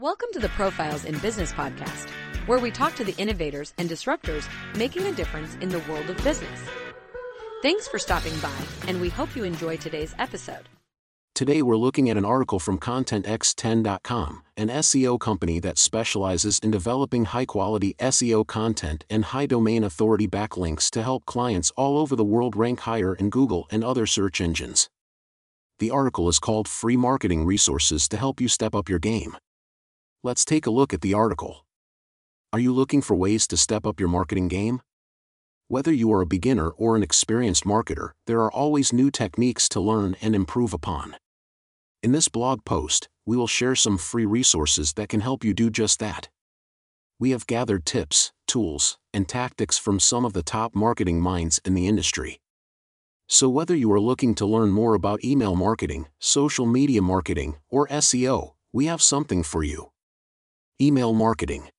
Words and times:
Welcome 0.00 0.28
to 0.34 0.38
the 0.38 0.48
Profiles 0.50 1.04
in 1.04 1.18
Business 1.18 1.50
podcast, 1.50 2.08
where 2.46 2.60
we 2.60 2.70
talk 2.70 2.94
to 2.94 3.02
the 3.02 3.16
innovators 3.20 3.74
and 3.78 3.90
disruptors 3.90 4.48
making 4.76 5.04
a 5.06 5.12
difference 5.12 5.56
in 5.60 5.70
the 5.70 5.82
world 5.90 6.08
of 6.08 6.16
business. 6.22 6.60
Thanks 7.62 7.88
for 7.88 7.98
stopping 7.98 8.38
by, 8.38 8.54
and 8.86 9.00
we 9.00 9.08
hope 9.08 9.34
you 9.34 9.42
enjoy 9.42 9.76
today's 9.76 10.14
episode. 10.20 10.68
Today 11.34 11.62
we're 11.62 11.76
looking 11.76 12.08
at 12.08 12.16
an 12.16 12.24
article 12.24 12.60
from 12.60 12.78
ContentX10.com, 12.78 14.44
an 14.56 14.68
SEO 14.68 15.18
company 15.18 15.58
that 15.58 15.78
specializes 15.78 16.60
in 16.60 16.70
developing 16.70 17.24
high-quality 17.24 17.96
SEO 17.98 18.46
content 18.46 19.04
and 19.10 19.24
high 19.24 19.46
domain 19.46 19.82
authority 19.82 20.28
backlinks 20.28 20.90
to 20.90 21.02
help 21.02 21.26
clients 21.26 21.72
all 21.74 21.98
over 21.98 22.14
the 22.14 22.22
world 22.22 22.54
rank 22.54 22.78
higher 22.78 23.16
in 23.16 23.30
Google 23.30 23.66
and 23.72 23.82
other 23.82 24.06
search 24.06 24.40
engines. 24.40 24.88
The 25.80 25.90
article 25.90 26.28
is 26.28 26.38
called 26.38 26.68
Free 26.68 26.96
Marketing 26.96 27.44
Resources 27.44 28.06
to 28.10 28.16
help 28.16 28.40
you 28.40 28.46
step 28.46 28.76
up 28.76 28.88
your 28.88 29.00
game. 29.00 29.36
Let's 30.24 30.44
take 30.44 30.66
a 30.66 30.70
look 30.70 30.92
at 30.92 31.00
the 31.00 31.14
article. 31.14 31.64
Are 32.52 32.58
you 32.58 32.72
looking 32.72 33.02
for 33.02 33.14
ways 33.14 33.46
to 33.46 33.56
step 33.56 33.86
up 33.86 34.00
your 34.00 34.08
marketing 34.08 34.48
game? 34.48 34.82
Whether 35.68 35.92
you 35.92 36.12
are 36.12 36.22
a 36.22 36.26
beginner 36.26 36.70
or 36.70 36.96
an 36.96 37.04
experienced 37.04 37.62
marketer, 37.62 38.14
there 38.26 38.40
are 38.40 38.50
always 38.50 38.92
new 38.92 39.12
techniques 39.12 39.68
to 39.68 39.80
learn 39.80 40.16
and 40.20 40.34
improve 40.34 40.74
upon. 40.74 41.14
In 42.02 42.10
this 42.10 42.26
blog 42.26 42.64
post, 42.64 43.08
we 43.26 43.36
will 43.36 43.46
share 43.46 43.76
some 43.76 43.96
free 43.96 44.26
resources 44.26 44.94
that 44.94 45.08
can 45.08 45.20
help 45.20 45.44
you 45.44 45.54
do 45.54 45.70
just 45.70 46.00
that. 46.00 46.28
We 47.20 47.30
have 47.30 47.46
gathered 47.46 47.86
tips, 47.86 48.32
tools, 48.48 48.98
and 49.14 49.28
tactics 49.28 49.78
from 49.78 50.00
some 50.00 50.24
of 50.24 50.32
the 50.32 50.42
top 50.42 50.74
marketing 50.74 51.20
minds 51.20 51.60
in 51.64 51.74
the 51.74 51.86
industry. 51.86 52.40
So, 53.28 53.48
whether 53.48 53.76
you 53.76 53.92
are 53.92 54.00
looking 54.00 54.34
to 54.34 54.46
learn 54.46 54.70
more 54.70 54.94
about 54.94 55.22
email 55.22 55.54
marketing, 55.54 56.08
social 56.18 56.66
media 56.66 57.02
marketing, 57.02 57.58
or 57.68 57.86
SEO, 57.86 58.54
we 58.72 58.86
have 58.86 59.00
something 59.00 59.44
for 59.44 59.62
you. 59.62 59.92
Email 60.80 61.12
marketing. 61.12 61.70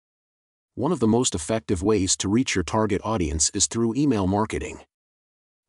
One 0.76 0.92
of 0.92 1.00
the 1.00 1.08
most 1.08 1.34
effective 1.34 1.82
ways 1.82 2.18
to 2.18 2.28
reach 2.28 2.54
your 2.54 2.66
target 2.66 3.00
audience 3.06 3.50
is 3.54 3.66
through 3.66 3.96
email 3.96 4.28
marketing. 4.28 4.82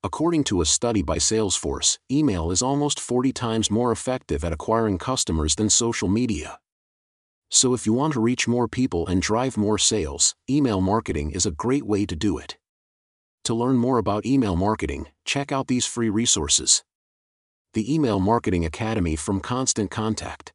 According 0.02 0.42
to 0.44 0.60
a 0.60 0.66
study 0.66 1.02
by 1.02 1.18
Salesforce, 1.18 1.98
email 2.10 2.50
is 2.50 2.60
almost 2.60 2.98
40 2.98 3.32
times 3.32 3.70
more 3.70 3.92
effective 3.92 4.42
at 4.42 4.52
acquiring 4.52 4.98
customers 4.98 5.54
than 5.54 5.70
social 5.70 6.08
media. 6.08 6.58
So 7.52 7.72
if 7.72 7.86
you 7.86 7.92
want 7.92 8.14
to 8.14 8.20
reach 8.20 8.48
more 8.48 8.66
people 8.66 9.06
and 9.06 9.22
drive 9.22 9.56
more 9.56 9.78
sales, 9.78 10.34
email 10.50 10.80
marketing 10.80 11.30
is 11.30 11.46
a 11.46 11.52
great 11.52 11.86
way 11.86 12.06
to 12.06 12.16
do 12.16 12.36
it. 12.36 12.58
To 13.44 13.54
learn 13.54 13.76
more 13.76 13.98
about 13.98 14.26
email 14.26 14.56
marketing, 14.56 15.06
check 15.24 15.52
out 15.52 15.68
these 15.68 15.86
free 15.86 16.10
resources. 16.10 16.82
The 17.74 17.94
Email 17.94 18.18
Marketing 18.18 18.64
Academy 18.64 19.14
from 19.14 19.38
Constant 19.38 19.88
Contact. 19.88 20.52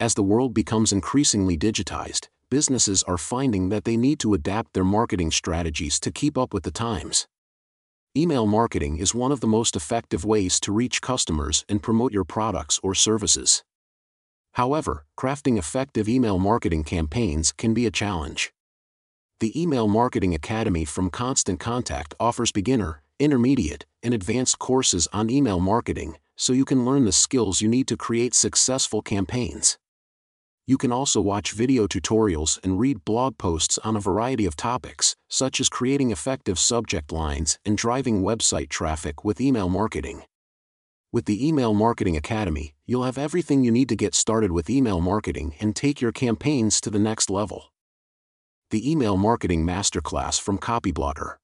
As 0.00 0.14
the 0.14 0.22
world 0.22 0.54
becomes 0.54 0.92
increasingly 0.92 1.58
digitized, 1.58 2.28
businesses 2.50 3.02
are 3.02 3.18
finding 3.18 3.68
that 3.70 3.82
they 3.82 3.96
need 3.96 4.20
to 4.20 4.32
adapt 4.32 4.72
their 4.72 4.84
marketing 4.84 5.32
strategies 5.32 5.98
to 5.98 6.12
keep 6.12 6.38
up 6.38 6.54
with 6.54 6.62
the 6.62 6.70
times. 6.70 7.26
Email 8.16 8.46
marketing 8.46 8.98
is 8.98 9.12
one 9.12 9.32
of 9.32 9.40
the 9.40 9.48
most 9.48 9.74
effective 9.74 10.24
ways 10.24 10.60
to 10.60 10.70
reach 10.70 11.02
customers 11.02 11.64
and 11.68 11.82
promote 11.82 12.12
your 12.12 12.22
products 12.22 12.78
or 12.80 12.94
services. 12.94 13.64
However, 14.52 15.04
crafting 15.18 15.58
effective 15.58 16.08
email 16.08 16.38
marketing 16.38 16.84
campaigns 16.84 17.50
can 17.50 17.74
be 17.74 17.84
a 17.84 17.90
challenge. 17.90 18.52
The 19.40 19.60
Email 19.60 19.88
Marketing 19.88 20.32
Academy 20.32 20.84
from 20.84 21.10
Constant 21.10 21.58
Contact 21.58 22.14
offers 22.20 22.52
beginner, 22.52 23.02
intermediate, 23.18 23.84
and 24.04 24.14
advanced 24.14 24.60
courses 24.60 25.08
on 25.12 25.28
email 25.28 25.58
marketing, 25.58 26.18
so 26.36 26.52
you 26.52 26.64
can 26.64 26.84
learn 26.84 27.04
the 27.04 27.10
skills 27.10 27.60
you 27.60 27.68
need 27.68 27.88
to 27.88 27.96
create 27.96 28.32
successful 28.32 29.02
campaigns. 29.02 29.76
You 30.68 30.76
can 30.76 30.92
also 30.92 31.22
watch 31.22 31.52
video 31.52 31.86
tutorials 31.86 32.62
and 32.62 32.78
read 32.78 33.02
blog 33.06 33.38
posts 33.38 33.78
on 33.78 33.96
a 33.96 34.00
variety 34.00 34.44
of 34.44 34.54
topics, 34.54 35.16
such 35.26 35.60
as 35.60 35.70
creating 35.70 36.10
effective 36.10 36.58
subject 36.58 37.10
lines 37.10 37.58
and 37.64 37.78
driving 37.78 38.22
website 38.22 38.68
traffic 38.68 39.24
with 39.24 39.40
email 39.40 39.70
marketing. 39.70 40.24
With 41.10 41.24
the 41.24 41.48
Email 41.48 41.72
Marketing 41.72 42.18
Academy, 42.18 42.74
you'll 42.84 43.04
have 43.04 43.16
everything 43.16 43.64
you 43.64 43.70
need 43.70 43.88
to 43.88 43.96
get 43.96 44.14
started 44.14 44.52
with 44.52 44.68
email 44.68 45.00
marketing 45.00 45.54
and 45.58 45.74
take 45.74 46.02
your 46.02 46.12
campaigns 46.12 46.82
to 46.82 46.90
the 46.90 46.98
next 46.98 47.30
level. 47.30 47.72
The 48.68 48.90
Email 48.90 49.16
Marketing 49.16 49.64
Masterclass 49.64 50.38
from 50.38 50.58
Copyblogger. 50.58 51.36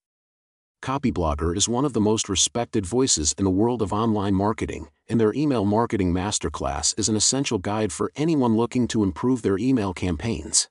Copyblogger 0.82 1.56
is 1.56 1.66
one 1.66 1.87
of 1.87 1.94
the 1.94 2.00
most 2.10 2.28
respected 2.28 2.84
voices 2.84 3.34
in 3.38 3.47
the 3.47 3.50
world 3.50 3.81
of 3.81 3.91
online 3.91 4.34
marketing, 4.34 4.88
and 5.09 5.20
their 5.20 5.32
Email 5.34 5.65
Marketing 5.65 6.12
Masterclass 6.12 6.98
is 6.98 7.09
an 7.09 7.16
essential 7.16 7.59
guide 7.59 7.92
for 7.92 8.12
anyone 8.16 8.56
looking 8.56 8.88
to 8.88 9.03
improve 9.03 9.42
their 9.42 9.59
email 9.59 9.92
campaigns. 9.92 10.69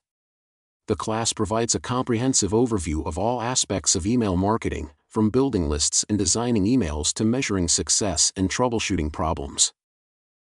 The 0.86 0.96
class 0.96 1.32
provides 1.32 1.74
a 1.74 1.80
comprehensive 1.80 2.50
overview 2.50 3.06
of 3.06 3.16
all 3.16 3.40
aspects 3.40 3.96
of 3.96 4.06
email 4.06 4.36
marketing, 4.36 4.90
from 5.08 5.30
building 5.30 5.68
lists 5.68 6.04
and 6.08 6.18
designing 6.18 6.64
emails 6.64 7.12
to 7.14 7.24
measuring 7.24 7.68
success 7.68 8.32
and 8.36 8.50
troubleshooting 8.50 9.12
problems. 9.12 9.72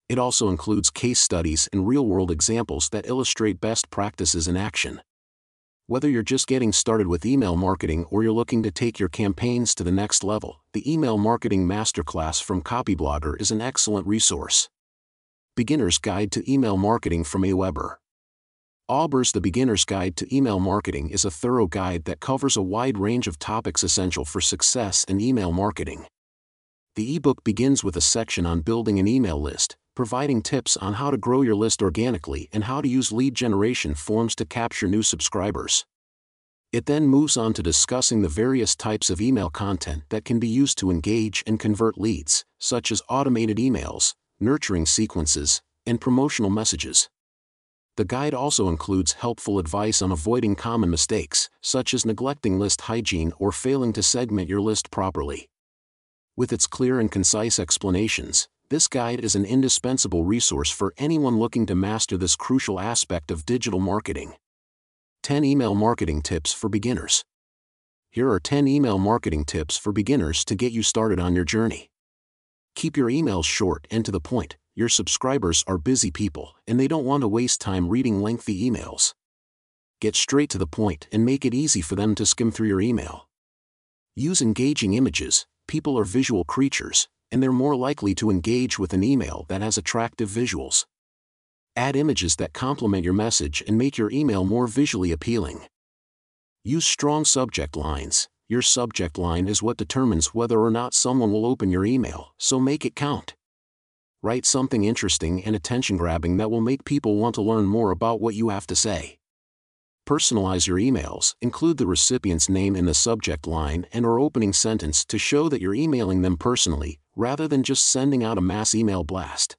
It 0.08 0.18
also 0.18 0.48
includes 0.48 0.88
case 0.88 1.18
studies 1.18 1.68
and 1.72 1.86
real 1.86 2.06
world 2.06 2.30
examples 2.30 2.88
that 2.90 3.06
illustrate 3.08 3.60
best 3.60 3.90
practices 3.90 4.46
in 4.46 4.56
action. 4.56 5.02
Whether 5.92 6.08
you're 6.08 6.22
just 6.22 6.46
getting 6.46 6.72
started 6.72 7.06
with 7.06 7.26
email 7.26 7.54
marketing 7.54 8.06
or 8.08 8.22
you're 8.22 8.32
looking 8.32 8.62
to 8.62 8.70
take 8.70 8.98
your 8.98 9.10
campaigns 9.10 9.74
to 9.74 9.84
the 9.84 9.92
next 9.92 10.24
level, 10.24 10.62
the 10.72 10.90
Email 10.90 11.18
Marketing 11.18 11.68
Masterclass 11.68 12.42
from 12.42 12.62
Copyblogger 12.62 13.38
is 13.38 13.50
an 13.50 13.60
excellent 13.60 14.06
resource. 14.06 14.70
Beginner's 15.54 15.98
Guide 15.98 16.32
to 16.32 16.50
Email 16.50 16.78
Marketing 16.78 17.24
from 17.24 17.42
AWeber. 17.42 17.96
AWeber's 18.88 19.32
The 19.32 19.42
Beginner's 19.42 19.84
Guide 19.84 20.16
to 20.16 20.34
Email 20.34 20.58
Marketing 20.58 21.10
is 21.10 21.26
a 21.26 21.30
thorough 21.30 21.66
guide 21.66 22.06
that 22.06 22.20
covers 22.20 22.56
a 22.56 22.62
wide 22.62 22.96
range 22.96 23.26
of 23.26 23.38
topics 23.38 23.82
essential 23.82 24.24
for 24.24 24.40
success 24.40 25.04
in 25.04 25.20
email 25.20 25.52
marketing. 25.52 26.06
The 26.96 27.16
ebook 27.16 27.44
begins 27.44 27.84
with 27.84 27.98
a 27.98 28.00
section 28.00 28.46
on 28.46 28.62
building 28.62 28.98
an 28.98 29.06
email 29.06 29.38
list, 29.38 29.76
providing 29.94 30.42
tips 30.42 30.76
on 30.76 30.94
how 30.94 31.10
to 31.10 31.16
grow 31.16 31.42
your 31.42 31.54
list 31.54 31.82
organically 31.82 32.48
and 32.52 32.64
how 32.64 32.80
to 32.80 32.88
use 32.88 33.12
lead 33.12 33.34
generation 33.34 33.94
forms 33.94 34.34
to 34.34 34.44
capture 34.44 34.86
new 34.86 35.02
subscribers. 35.02 35.84
It 36.72 36.86
then 36.86 37.06
moves 37.06 37.36
on 37.36 37.52
to 37.54 37.62
discussing 37.62 38.22
the 38.22 38.28
various 38.28 38.74
types 38.74 39.10
of 39.10 39.20
email 39.20 39.50
content 39.50 40.04
that 40.08 40.24
can 40.24 40.38
be 40.38 40.48
used 40.48 40.78
to 40.78 40.90
engage 40.90 41.44
and 41.46 41.60
convert 41.60 41.98
leads, 41.98 42.46
such 42.58 42.90
as 42.90 43.02
automated 43.10 43.58
emails, 43.58 44.14
nurturing 44.40 44.86
sequences, 44.86 45.60
and 45.84 46.00
promotional 46.00 46.48
messages. 46.48 47.10
The 47.98 48.06
guide 48.06 48.32
also 48.32 48.70
includes 48.70 49.12
helpful 49.12 49.58
advice 49.58 50.00
on 50.00 50.12
avoiding 50.12 50.56
common 50.56 50.88
mistakes, 50.88 51.50
such 51.60 51.92
as 51.92 52.06
neglecting 52.06 52.58
list 52.58 52.82
hygiene 52.82 53.34
or 53.38 53.52
failing 53.52 53.92
to 53.92 54.02
segment 54.02 54.48
your 54.48 54.62
list 54.62 54.90
properly. 54.90 55.50
With 56.34 56.54
its 56.54 56.66
clear 56.66 56.98
and 56.98 57.12
concise 57.12 57.58
explanations, 57.58 58.48
this 58.72 58.88
guide 58.88 59.20
is 59.22 59.34
an 59.34 59.44
indispensable 59.44 60.24
resource 60.24 60.70
for 60.70 60.94
anyone 60.96 61.38
looking 61.38 61.66
to 61.66 61.74
master 61.74 62.16
this 62.16 62.34
crucial 62.34 62.80
aspect 62.80 63.30
of 63.30 63.44
digital 63.44 63.78
marketing. 63.78 64.32
10 65.24 65.44
Email 65.44 65.74
Marketing 65.74 66.22
Tips 66.22 66.54
for 66.54 66.70
Beginners. 66.70 67.22
Here 68.10 68.30
are 68.30 68.40
10 68.40 68.66
email 68.66 68.96
marketing 68.96 69.44
tips 69.44 69.76
for 69.76 69.92
beginners 69.92 70.42
to 70.46 70.54
get 70.54 70.72
you 70.72 70.82
started 70.82 71.20
on 71.20 71.34
your 71.34 71.44
journey. 71.44 71.90
Keep 72.74 72.96
your 72.96 73.10
emails 73.10 73.44
short 73.44 73.86
and 73.90 74.06
to 74.06 74.10
the 74.10 74.20
point. 74.20 74.56
Your 74.74 74.88
subscribers 74.88 75.62
are 75.66 75.76
busy 75.76 76.10
people 76.10 76.56
and 76.66 76.80
they 76.80 76.88
don't 76.88 77.04
want 77.04 77.20
to 77.20 77.28
waste 77.28 77.60
time 77.60 77.90
reading 77.90 78.22
lengthy 78.22 78.70
emails. 78.70 79.12
Get 80.00 80.16
straight 80.16 80.48
to 80.48 80.58
the 80.58 80.66
point 80.66 81.08
and 81.12 81.26
make 81.26 81.44
it 81.44 81.52
easy 81.52 81.82
for 81.82 81.94
them 81.94 82.14
to 82.14 82.24
skim 82.24 82.50
through 82.50 82.68
your 82.68 82.80
email. 82.80 83.28
Use 84.16 84.40
engaging 84.40 84.94
images. 84.94 85.46
People 85.68 85.98
are 85.98 86.04
visual 86.04 86.44
creatures, 86.44 87.08
and 87.32 87.42
they're 87.42 87.50
more 87.50 87.74
likely 87.74 88.14
to 88.14 88.30
engage 88.30 88.78
with 88.78 88.92
an 88.92 89.02
email 89.02 89.46
that 89.48 89.62
has 89.62 89.78
attractive 89.78 90.28
visuals. 90.28 90.84
Add 91.74 91.96
images 91.96 92.36
that 92.36 92.52
complement 92.52 93.02
your 93.02 93.14
message 93.14 93.64
and 93.66 93.78
make 93.78 93.96
your 93.96 94.10
email 94.10 94.44
more 94.44 94.66
visually 94.66 95.10
appealing. 95.10 95.62
Use 96.62 96.84
strong 96.84 97.24
subject 97.24 97.74
lines. 97.74 98.28
Your 98.48 98.60
subject 98.60 99.16
line 99.16 99.48
is 99.48 99.62
what 99.62 99.78
determines 99.78 100.34
whether 100.34 100.60
or 100.60 100.70
not 100.70 100.92
someone 100.92 101.32
will 101.32 101.46
open 101.46 101.70
your 101.70 101.86
email, 101.86 102.34
so 102.38 102.60
make 102.60 102.84
it 102.84 102.94
count. 102.94 103.34
Write 104.22 104.44
something 104.44 104.84
interesting 104.84 105.42
and 105.42 105.56
attention 105.56 105.96
grabbing 105.96 106.36
that 106.36 106.50
will 106.50 106.60
make 106.60 106.84
people 106.84 107.16
want 107.16 107.34
to 107.36 107.42
learn 107.42 107.64
more 107.64 107.90
about 107.90 108.20
what 108.20 108.34
you 108.34 108.50
have 108.50 108.66
to 108.66 108.76
say. 108.76 109.18
Personalize 110.06 110.66
your 110.66 110.78
emails, 110.78 111.34
include 111.40 111.78
the 111.78 111.86
recipient's 111.86 112.48
name 112.48 112.76
in 112.76 112.84
the 112.84 112.94
subject 112.94 113.46
line 113.46 113.86
and 113.92 114.04
or 114.04 114.20
opening 114.20 114.52
sentence 114.52 115.04
to 115.06 115.18
show 115.18 115.48
that 115.48 115.60
you're 115.60 115.74
emailing 115.74 116.22
them 116.22 116.36
personally, 116.36 117.00
rather 117.16 117.46
than 117.48 117.62
just 117.62 117.86
sending 117.86 118.24
out 118.24 118.38
a 118.38 118.42
mass 118.42 118.74
email 118.74 119.04
blast. 119.04 119.56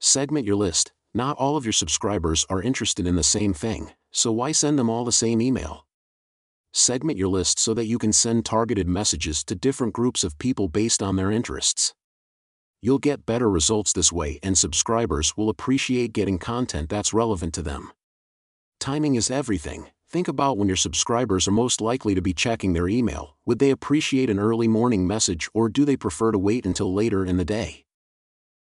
Segment 0.00 0.46
your 0.46 0.56
list. 0.56 0.92
Not 1.14 1.38
all 1.38 1.56
of 1.56 1.64
your 1.64 1.72
subscribers 1.72 2.44
are 2.50 2.60
interested 2.60 3.06
in 3.06 3.16
the 3.16 3.22
same 3.22 3.54
thing, 3.54 3.92
so 4.10 4.30
why 4.30 4.52
send 4.52 4.78
them 4.78 4.90
all 4.90 5.04
the 5.04 5.12
same 5.12 5.40
email? 5.40 5.86
Segment 6.74 7.18
your 7.18 7.28
list 7.28 7.58
so 7.58 7.72
that 7.72 7.86
you 7.86 7.96
can 7.96 8.12
send 8.12 8.44
targeted 8.44 8.86
messages 8.86 9.42
to 9.44 9.54
different 9.54 9.94
groups 9.94 10.22
of 10.24 10.36
people 10.38 10.68
based 10.68 11.02
on 11.02 11.16
their 11.16 11.30
interests. 11.30 11.94
You'll 12.82 12.98
get 12.98 13.24
better 13.24 13.48
results 13.48 13.94
this 13.94 14.12
way, 14.12 14.38
and 14.42 14.58
subscribers 14.58 15.36
will 15.38 15.48
appreciate 15.48 16.12
getting 16.12 16.38
content 16.38 16.90
that's 16.90 17.14
relevant 17.14 17.54
to 17.54 17.62
them. 17.62 17.92
Timing 18.78 19.14
is 19.14 19.30
everything. 19.30 19.86
Think 20.08 20.28
about 20.28 20.56
when 20.56 20.68
your 20.68 20.76
subscribers 20.76 21.48
are 21.48 21.52
most 21.52 21.80
likely 21.80 22.14
to 22.14 22.22
be 22.22 22.32
checking 22.32 22.72
their 22.72 22.88
email. 22.88 23.36
Would 23.44 23.58
they 23.58 23.70
appreciate 23.70 24.30
an 24.30 24.38
early 24.38 24.68
morning 24.68 25.04
message 25.04 25.48
or 25.52 25.68
do 25.68 25.84
they 25.84 25.96
prefer 25.96 26.30
to 26.30 26.38
wait 26.38 26.64
until 26.64 26.94
later 26.94 27.24
in 27.24 27.38
the 27.38 27.44
day? 27.44 27.84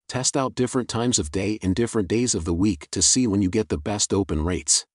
Test 0.09 0.39
out 0.39 0.55
different 0.55 0.89
times 0.89 1.19
of 1.19 1.31
day 1.31 1.59
and 1.63 1.75
different 1.75 2.09
days 2.09 2.35
of 2.35 2.47
the 2.47 2.55
week 2.55 2.89
to 2.93 3.03
see 3.03 3.27
when 3.27 3.43
you 3.43 3.51
get 3.51 3.69
the 3.69 3.77
best 3.77 4.15
open 4.15 4.43
rates. 4.43 4.87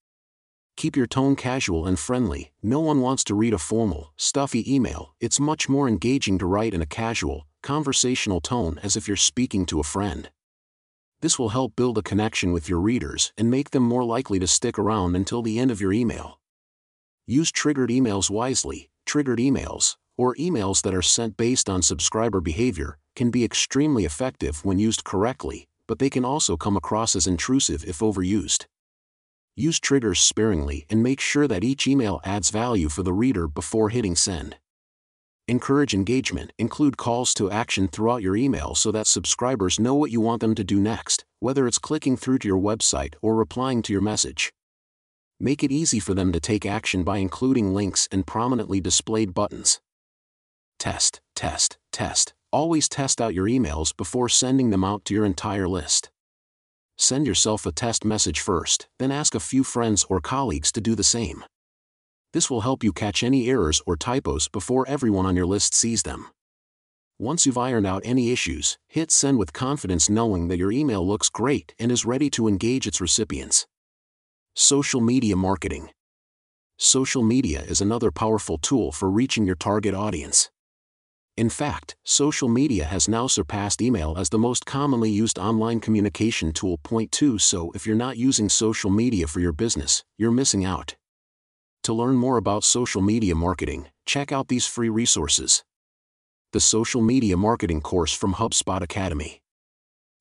Keep 0.76 0.96
your 0.96 1.06
tone 1.06 1.36
casual 1.36 1.86
and 1.86 2.00
friendly. 2.00 2.52
No 2.64 2.80
one 2.80 3.02
wants 3.02 3.24
to 3.26 3.36
read 3.36 3.54
a 3.54 3.60
formal, 3.60 4.14
stuffy 4.16 4.64
email. 4.74 5.14
It's 5.20 5.40
much 5.40 5.70
more 5.70 5.88
engaging 5.88 6.40
to 6.40 6.48
write 6.48 6.74
in 6.74 6.82
a 6.82 6.88
casual, 6.88 7.46
conversational 7.62 8.42
tone 8.42 8.80
as 8.82 8.96
if 8.96 9.08
you're 9.08 9.18
speaking 9.18 9.68
to 9.68 9.80
a 9.80 9.84
friend. 9.84 10.32
This 11.22 11.38
will 11.38 11.50
help 11.50 11.76
build 11.76 11.98
a 11.98 12.02
connection 12.02 12.54
with 12.54 12.70
your 12.70 12.80
readers 12.80 13.34
and 13.38 13.52
make 13.52 13.72
them 13.72 13.84
more 13.84 14.06
likely 14.06 14.40
to 14.40 14.48
stick 14.48 14.80
around 14.80 15.16
until 15.16 15.42
the 15.42 15.60
end 15.60 15.70
of 15.70 15.82
your 15.82 15.94
email. 15.94 16.39
Use 17.32 17.52
triggered 17.52 17.92
emails 17.92 18.32
wisely. 18.32 18.90
Triggered 19.06 19.38
emails, 19.38 19.98
or 20.18 20.34
emails 20.38 20.82
that 20.82 20.96
are 20.96 21.04
sent 21.04 21.38
based 21.38 21.70
on 21.70 21.84
subscriber 21.84 22.42
behavior, 22.42 22.98
can 23.16 23.30
be 23.30 23.46
extremely 23.46 24.04
effective 24.04 24.66
when 24.66 24.80
used 24.80 25.04
correctly, 25.04 25.68
but 25.86 26.00
they 26.00 26.10
can 26.10 26.26
also 26.26 26.58
come 26.58 26.76
across 26.76 27.16
as 27.16 27.28
intrusive 27.28 27.84
if 27.88 28.00
overused. 28.00 28.66
Use 29.56 29.80
triggers 29.80 30.20
sparingly 30.20 30.88
and 30.90 31.04
make 31.04 31.20
sure 31.20 31.48
that 31.48 31.64
each 31.64 31.86
email 31.86 32.20
adds 32.24 32.50
value 32.50 32.90
for 32.90 33.04
the 33.04 33.14
reader 33.14 33.48
before 33.48 33.90
hitting 33.90 34.16
send. 34.16 34.56
Encourage 35.48 35.94
engagement. 35.94 36.52
Include 36.58 36.98
calls 36.98 37.36
to 37.36 37.52
action 37.52 37.88
throughout 37.88 38.24
your 38.24 38.36
email 38.36 38.74
so 38.74 38.92
that 38.92 39.06
subscribers 39.06 39.80
know 39.80 39.94
what 39.94 40.10
you 40.10 40.20
want 40.20 40.42
them 40.42 40.56
to 40.56 40.64
do 40.64 40.80
next, 40.80 41.26
whether 41.40 41.68
it's 41.68 41.78
clicking 41.78 42.18
through 42.18 42.40
to 42.40 42.48
your 42.48 42.60
website 42.60 43.14
or 43.22 43.36
replying 43.36 43.84
to 43.84 43.94
your 43.94 44.02
message. 44.02 44.52
Make 45.40 45.64
it 45.64 45.72
easy 45.72 46.00
for 46.00 46.14
them 46.14 46.32
to 46.32 46.40
take 46.40 46.66
action 46.66 47.04
by 47.04 47.18
including 47.18 47.74
links 47.74 48.08
and 48.12 48.28
prominently 48.28 48.82
displayed 48.82 49.34
buttons. 49.34 49.80
Test, 50.78 51.22
test, 51.36 51.78
test. 51.92 52.34
Always 52.52 52.90
test 52.90 53.22
out 53.22 53.34
your 53.34 53.46
emails 53.48 53.96
before 53.96 54.30
sending 54.30 54.70
them 54.70 54.84
out 54.84 55.06
to 55.06 55.14
your 55.14 55.26
entire 55.26 55.68
list 55.68 56.10
send 57.00 57.26
yourself 57.26 57.66
a 57.66 57.72
test 57.72 58.04
message 58.04 58.42
first, 58.42 58.90
then 59.00 59.12
ask 59.12 59.34
a 59.34 59.40
few 59.40 59.64
friends 59.64 60.06
or 60.10 60.20
colleagues 60.20 60.72
to 60.74 60.82
do 60.82 60.96
the 60.96 61.04
same. 61.04 61.46
This 62.34 62.50
will 62.50 62.62
help 62.62 62.84
you 62.84 62.92
catch 62.92 63.24
any 63.24 63.50
errors 63.50 63.82
or 63.88 63.96
typos 63.96 64.50
before 64.50 64.88
everyone 64.88 65.26
on 65.26 65.36
your 65.36 65.46
list 65.46 65.74
sees 65.74 66.04
them. 66.04 66.28
Once 67.18 67.46
you've 67.46 67.58
ironed 67.58 67.88
out 67.88 68.02
any 68.06 68.32
issues, 68.32 68.78
hit 68.88 69.12
send 69.12 69.38
with 69.40 69.54
confidence 69.54 70.10
knowing 70.10 70.50
that 70.50 70.58
your 70.58 70.72
email 70.72 71.06
looks 71.06 71.30
great 71.30 71.74
and 71.80 71.92
is 71.92 72.06
ready 72.06 72.30
to 72.30 72.48
engage 72.48 72.86
its 72.86 73.02
recipients. 73.02 73.66
Social 74.56 75.00
media 75.00 75.36
marketing. 75.36 75.90
Social 76.78 77.24
media 77.24 77.62
is 77.62 77.82
another 77.82 78.12
powerful 78.12 78.58
tool 78.58 78.92
for 78.92 79.10
reaching 79.10 79.46
your 79.46 79.56
target 79.56 79.94
audience. 79.94 80.50
In 81.38 81.50
fact, 81.50 81.96
social 82.04 82.50
media 82.50 82.84
has 82.84 83.08
now 83.08 83.28
surpassed 83.28 83.82
email 83.82 84.16
as 84.18 84.30
the 84.30 84.38
most 84.38 84.66
commonly 84.66 85.10
used 85.10 85.40
online 85.40 85.80
communication 85.80 86.52
tool. 86.52 86.78
Point 86.84 87.12
2 87.12 87.38
So, 87.38 87.72
if 87.74 87.88
you're 87.88 87.96
not 87.96 88.18
using 88.18 88.50
social 88.50 88.90
media 88.90 89.28
for 89.28 89.40
your 89.40 89.54
business, 89.54 90.04
you're 90.18 90.32
missing 90.32 90.66
out. 90.66 90.96
To 91.84 91.94
learn 91.94 92.16
more 92.16 92.38
about 92.38 92.64
social 92.66 93.02
media 93.02 93.36
marketing, 93.36 93.88
check 94.06 94.32
out 94.32 94.50
these 94.50 94.68
free 94.68 94.90
resources. 94.90 95.64
The 96.52 96.60
Social 96.60 97.02
Media 97.02 97.38
Marketing 97.38 97.80
course 97.80 98.12
from 98.12 98.34
HubSpot 98.34 98.82
Academy. 98.82 99.42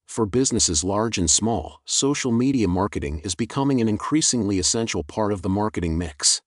For 0.09 0.27
businesses 0.27 0.83
large 0.83 1.17
and 1.17 1.31
small, 1.31 1.81
social 1.85 2.33
media 2.33 2.67
marketing 2.67 3.21
is 3.21 3.37
becoming 3.37 3.81
an 3.81 3.89
increasingly 3.89 4.59
essential 4.59 5.05
part 5.05 5.33
of 5.33 5.43
the 5.43 5.49
marketing 5.49 5.97
mix. 5.97 6.43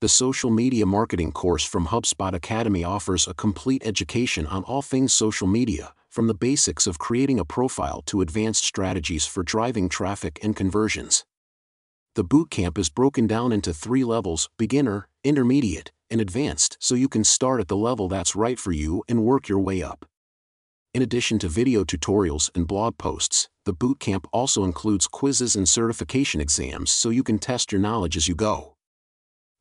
The 0.00 0.08
social 0.08 0.50
media 0.50 0.86
marketing 0.86 1.30
course 1.30 1.64
from 1.64 1.86
HubSpot 1.86 2.32
Academy 2.32 2.82
offers 2.82 3.28
a 3.28 3.34
complete 3.34 3.82
education 3.86 4.44
on 4.44 4.64
all 4.64 4.82
things 4.82 5.12
social 5.12 5.46
media, 5.46 5.94
from 6.08 6.26
the 6.26 6.34
basics 6.34 6.88
of 6.88 6.98
creating 6.98 7.38
a 7.38 7.44
profile 7.44 8.02
to 8.06 8.22
advanced 8.22 8.64
strategies 8.64 9.24
for 9.24 9.44
driving 9.44 9.88
traffic 9.88 10.40
and 10.42 10.56
conversions. 10.56 11.24
The 12.16 12.24
bootcamp 12.24 12.76
is 12.76 12.88
broken 12.88 13.28
down 13.28 13.52
into 13.52 13.72
three 13.72 14.02
levels 14.02 14.48
beginner, 14.58 15.06
intermediate, 15.22 15.92
and 16.10 16.20
advanced 16.20 16.76
so 16.80 16.96
you 16.96 17.08
can 17.08 17.22
start 17.22 17.60
at 17.60 17.68
the 17.68 17.76
level 17.76 18.08
that's 18.08 18.34
right 18.34 18.58
for 18.58 18.72
you 18.72 19.04
and 19.08 19.22
work 19.22 19.48
your 19.48 19.60
way 19.60 19.80
up. 19.80 20.06
In 20.92 21.02
addition 21.02 21.38
to 21.38 21.48
video 21.48 21.84
tutorials 21.84 22.50
and 22.56 22.66
blog 22.66 22.98
posts, 22.98 23.48
the 23.64 23.72
bootcamp 23.72 24.24
also 24.32 24.64
includes 24.64 25.06
quizzes 25.06 25.54
and 25.54 25.68
certification 25.68 26.40
exams 26.40 26.90
so 26.90 27.10
you 27.10 27.22
can 27.22 27.38
test 27.38 27.70
your 27.70 27.80
knowledge 27.80 28.16
as 28.16 28.26
you 28.26 28.34
go. 28.34 28.74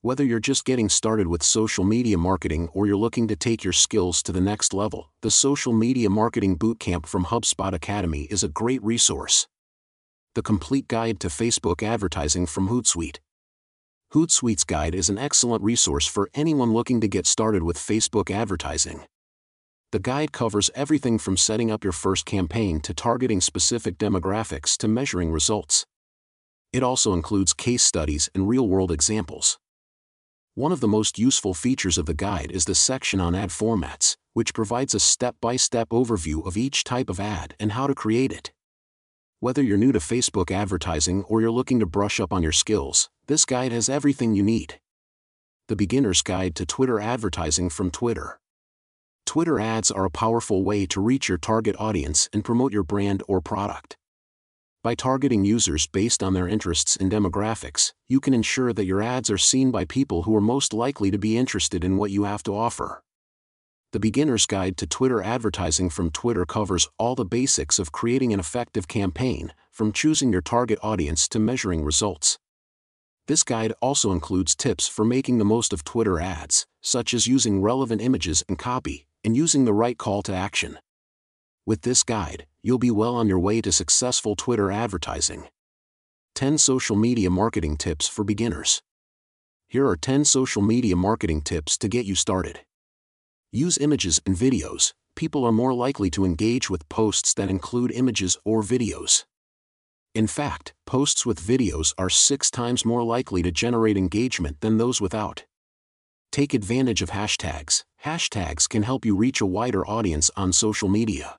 Whether 0.02 0.24
you're 0.24 0.40
just 0.40 0.66
getting 0.66 0.90
started 0.90 1.28
with 1.28 1.44
social 1.44 1.84
media 1.84 2.18
marketing 2.18 2.70
or 2.74 2.88
you're 2.88 2.98
looking 2.98 3.28
to 3.28 3.36
take 3.36 3.64
your 3.64 3.74
skills 3.74 4.24
to 4.24 4.32
the 4.32 4.42
next 4.42 4.74
level, 4.74 5.12
the 5.22 5.30
Social 5.30 5.72
Media 5.72 6.10
Marketing 6.10 6.58
Bootcamp 6.58 7.06
from 7.06 7.26
HubSpot 7.26 7.74
Academy 7.74 8.24
is 8.32 8.44
a 8.44 8.50
great 8.50 8.82
resource. 8.84 9.46
The 10.34 10.42
Complete 10.42 10.88
Guide 10.88 11.20
to 11.20 11.28
Facebook 11.28 11.84
Advertising 11.84 12.48
from 12.48 12.70
Hootsuite. 12.70 13.20
Hootsuite's 14.14 14.64
guide 14.64 14.96
is 14.96 15.10
an 15.10 15.20
excellent 15.20 15.62
resource 15.62 16.08
for 16.08 16.32
anyone 16.34 16.74
looking 16.74 17.02
to 17.02 17.08
get 17.08 17.28
started 17.28 17.62
with 17.62 17.78
Facebook 17.78 18.32
advertising. 18.32 19.04
The 19.92 20.00
guide 20.00 20.32
covers 20.32 20.70
everything 20.76 21.18
from 21.18 21.36
setting 21.36 21.72
up 21.72 21.84
your 21.84 21.94
first 21.94 22.26
campaign 22.26 22.80
to 22.82 22.94
targeting 22.94 23.42
specific 23.42 23.98
demographics 23.98 24.78
to 24.78 24.88
measuring 24.88 25.32
results. 25.32 25.86
It 26.72 26.84
also 26.84 27.14
includes 27.14 27.54
case 27.54 27.82
studies 27.82 28.30
and 28.36 28.48
real 28.48 28.68
world 28.68 28.92
examples. 28.92 29.58
One 30.54 30.72
of 30.72 30.80
the 30.80 30.88
most 30.88 31.18
useful 31.18 31.56
features 31.56 31.98
of 31.98 32.06
the 32.06 32.14
guide 32.14 32.52
is 32.52 32.66
the 32.66 32.76
section 32.76 33.20
on 33.20 33.34
ad 33.34 33.50
formats, 33.50 34.16
which 34.34 34.54
provides 34.54 34.94
a 34.94 35.00
step-by-step 35.00 35.90
overview 35.90 36.46
of 36.46 36.56
each 36.56 36.84
type 36.84 37.10
of 37.10 37.20
ad 37.20 37.56
and 37.60 37.72
how 37.72 37.88
to 37.88 37.96
create 37.96 38.32
it. 38.32 38.52
Whether 39.40 39.64
you're 39.64 39.78
new 39.78 39.92
to 39.92 40.00
Facebook 40.00 40.52
advertising 40.52 41.24
or 41.24 41.42
you're 41.42 41.50
looking 41.50 41.80
to 41.80 41.88
brush 41.88 42.20
up 42.20 42.32
on 42.32 42.44
your 42.44 42.52
skills, 42.52 43.10
this 43.26 43.44
guide 43.44 43.72
has 43.72 43.90
everything 43.90 44.36
you 44.36 44.44
need. 44.44 44.80
The 45.68 45.76
Beginner's 45.76 46.22
Guide 46.22 46.56
to 46.56 46.66
Twitter 46.66 47.00
Advertising 47.00 47.70
from 47.70 47.90
Twitter. 47.90 48.39
Twitter 49.30 49.60
ads 49.60 49.92
are 49.92 50.06
a 50.06 50.10
powerful 50.10 50.64
way 50.64 50.88
to 50.88 51.00
reach 51.00 51.30
your 51.30 51.38
target 51.38 51.76
audience 51.78 52.28
and 52.34 52.44
promote 52.44 52.74
your 52.74 52.82
brand 52.82 53.22
or 53.28 53.40
product. 53.40 53.96
By 54.84 54.96
targeting 54.96 55.46
users 55.46 55.86
based 55.86 56.24
on 56.24 56.34
their 56.34 56.48
interests 56.48 56.96
and 56.96 57.12
demographics, 57.12 57.94
you 58.08 58.20
can 58.20 58.34
ensure 58.34 58.74
that 58.74 58.88
your 58.88 59.04
ads 59.04 59.30
are 59.30 59.38
seen 59.38 59.70
by 59.70 59.86
people 59.86 60.24
who 60.24 60.36
are 60.36 60.42
most 60.42 60.74
likely 60.74 61.12
to 61.12 61.20
be 61.20 61.38
interested 61.38 61.84
in 61.84 61.98
what 61.98 62.10
you 62.10 62.24
have 62.24 62.42
to 62.42 62.56
offer. 62.56 63.04
The 63.92 64.00
Beginner's 64.00 64.48
Guide 64.48 64.78
to 64.78 64.88
Twitter 64.88 65.22
Advertising 65.22 65.92
from 65.92 66.10
Twitter 66.10 66.44
covers 66.44 66.90
all 66.98 67.14
the 67.14 67.24
basics 67.24 67.78
of 67.78 67.92
creating 67.92 68.34
an 68.34 68.40
effective 68.40 68.88
campaign, 68.88 69.54
from 69.70 69.92
choosing 69.92 70.32
your 70.32 70.42
target 70.42 70.80
audience 70.82 71.28
to 71.28 71.38
measuring 71.38 71.84
results. 71.84 72.40
This 73.28 73.44
guide 73.44 73.74
also 73.80 74.12
includes 74.12 74.56
tips 74.56 74.88
for 74.88 75.06
making 75.06 75.38
the 75.38 75.46
most 75.46 75.72
of 75.72 75.84
Twitter 75.84 76.20
ads, 76.20 76.66
such 76.82 77.14
as 77.14 77.28
using 77.28 77.62
relevant 77.62 78.02
images 78.02 78.44
and 78.50 78.58
copy, 78.58 79.06
and 79.24 79.36
using 79.36 79.66
the 79.66 79.74
right 79.74 79.98
call 79.98 80.22
to 80.24 80.34
action. 80.34 80.80
With 81.66 81.82
this 81.82 82.04
guide, 82.04 82.46
you'll 82.62 82.80
be 82.80 82.92
well 82.92 83.16
on 83.16 83.28
your 83.28 83.40
way 83.40 83.62
to 83.62 83.72
successful 83.72 84.36
Twitter 84.36 84.72
advertising. 84.72 85.48
10 86.36 86.58
Social 86.58 86.96
Media 86.96 87.30
Marketing 87.30 87.78
Tips 87.78 88.08
for 88.08 88.24
Beginners. 88.24 88.82
Here 89.68 89.88
are 89.88 89.96
10 89.96 90.26
social 90.26 90.64
media 90.64 90.96
marketing 90.96 91.42
tips 91.42 91.78
to 91.78 91.88
get 91.88 92.06
you 92.06 92.16
started. 92.16 92.62
Use 93.52 93.78
images 93.78 94.20
and 94.26 94.36
videos. 94.36 94.94
People 95.16 95.46
are 95.46 95.52
more 95.52 95.76
likely 95.76 96.10
to 96.10 96.26
engage 96.26 96.72
with 96.72 96.90
posts 96.90 97.36
that 97.36 97.52
include 97.52 97.92
images 97.92 98.36
or 98.44 98.64
videos. 98.64 99.26
In 100.16 100.26
fact, 100.26 100.74
posts 100.88 101.24
with 101.24 101.40
videos 101.40 101.94
are 102.00 102.10
six 102.10 102.50
times 102.50 102.84
more 102.84 103.04
likely 103.04 103.44
to 103.44 103.52
generate 103.52 103.96
engagement 103.96 104.60
than 104.62 104.78
those 104.78 105.00
without. 105.00 105.46
Take 106.32 106.56
advantage 106.56 107.04
of 107.04 107.12
hashtags. 107.12 107.84
Hashtags 108.06 108.70
can 108.70 108.84
help 108.84 109.06
you 109.06 109.16
reach 109.16 109.42
a 109.42 109.46
wider 109.46 109.86
audience 109.86 110.32
on 110.38 110.54
social 110.54 110.88
media 110.88 111.38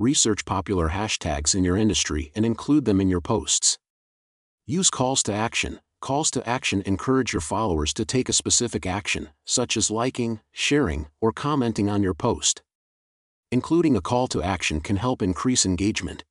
research 0.00 0.46
popular 0.46 0.88
hashtags 0.88 1.54
in 1.54 1.62
your 1.62 1.76
industry 1.76 2.32
and 2.34 2.46
include 2.46 2.86
them 2.86 3.02
in 3.02 3.10
your 3.10 3.20
posts. 3.20 3.78
Use 4.66 4.88
calls 4.88 5.22
to 5.22 5.32
action. 5.32 5.78
Calls 6.00 6.30
to 6.30 6.48
action 6.48 6.82
encourage 6.86 7.34
your 7.34 7.42
followers 7.42 7.92
to 7.92 8.06
take 8.06 8.30
a 8.30 8.32
specific 8.32 8.86
action, 8.86 9.28
such 9.44 9.76
as 9.76 9.90
liking, 9.90 10.40
sharing, 10.52 11.06
or 11.20 11.32
commenting 11.32 11.90
on 11.90 12.02
your 12.02 12.14
post. 12.14 12.62
Including 13.52 13.94
a 13.94 14.00
call 14.00 14.26
to 14.28 14.42
action 14.42 14.80
can 14.80 14.96
help 14.96 15.20
increase 15.20 15.66
engagement. 15.66 16.24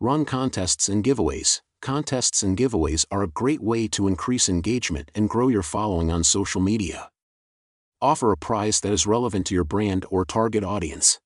Run 0.00 0.24
contests 0.24 0.88
and 0.88 1.04
giveaways. 1.04 1.60
Contests 1.82 2.42
and 2.42 2.56
giveaways 2.56 3.04
are 3.10 3.22
a 3.22 3.28
great 3.28 3.60
way 3.60 3.86
to 3.88 4.08
increase 4.08 4.48
engagement 4.48 5.10
and 5.14 5.28
grow 5.28 5.48
your 5.48 5.62
following 5.62 6.10
on 6.10 6.24
social 6.24 6.62
media. 6.62 7.10
Offer 8.00 8.30
a 8.30 8.36
prize 8.36 8.80
that 8.80 8.92
is 8.92 9.08
relevant 9.08 9.46
to 9.46 9.54
your 9.54 9.64
brand 9.64 10.06
or 10.08 10.24
target 10.24 10.62
audience 10.62 11.18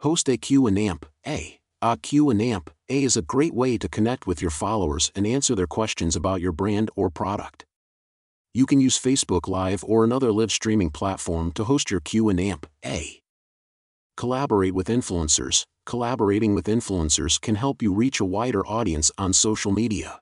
Host 0.00 0.28
a 0.28 0.36
Q&A. 0.36 1.58
A 1.82 1.96
Q&A 1.96 2.60
is 2.88 3.16
a 3.16 3.22
great 3.22 3.52
way 3.52 3.76
to 3.76 3.88
connect 3.88 4.26
with 4.26 4.40
your 4.40 4.52
followers 4.52 5.10
and 5.16 5.26
answer 5.26 5.56
their 5.56 5.66
questions 5.66 6.14
about 6.14 6.40
your 6.40 6.52
brand 6.52 6.90
or 6.94 7.10
product. 7.10 7.66
You 8.54 8.66
can 8.66 8.80
use 8.80 8.98
Facebook 8.98 9.48
Live 9.48 9.82
or 9.84 10.04
another 10.04 10.30
live 10.32 10.52
streaming 10.52 10.90
platform 10.90 11.52
to 11.52 11.64
host 11.64 11.90
your 11.90 12.00
Q&A. 12.00 13.20
Collaborate 14.16 14.74
with 14.74 14.86
influencers. 14.86 15.64
Collaborating 15.86 16.54
with 16.54 16.66
influencers 16.66 17.40
can 17.40 17.56
help 17.56 17.82
you 17.82 17.92
reach 17.92 18.20
a 18.20 18.24
wider 18.24 18.64
audience 18.66 19.10
on 19.18 19.32
social 19.32 19.72
media. 19.72 20.20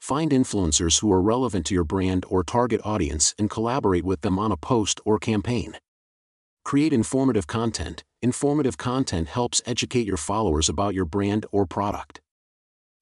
Find 0.00 0.30
influencers 0.32 1.00
who 1.00 1.12
are 1.12 1.20
relevant 1.22 1.66
to 1.66 1.74
your 1.74 1.84
brand 1.84 2.24
or 2.28 2.42
target 2.42 2.80
audience 2.84 3.34
and 3.38 3.50
collaborate 3.50 4.04
with 4.04 4.22
them 4.22 4.38
on 4.38 4.50
a 4.50 4.56
post 4.56 5.00
or 5.04 5.18
campaign. 5.18 5.76
Create 6.64 6.92
informative 6.92 7.46
content. 7.46 8.02
Informative 8.22 8.76
content 8.76 9.28
helps 9.28 9.62
educate 9.66 10.06
your 10.06 10.16
followers 10.16 10.68
about 10.68 10.94
your 10.94 11.04
brand 11.04 11.46
or 11.52 11.66
product. 11.66 12.20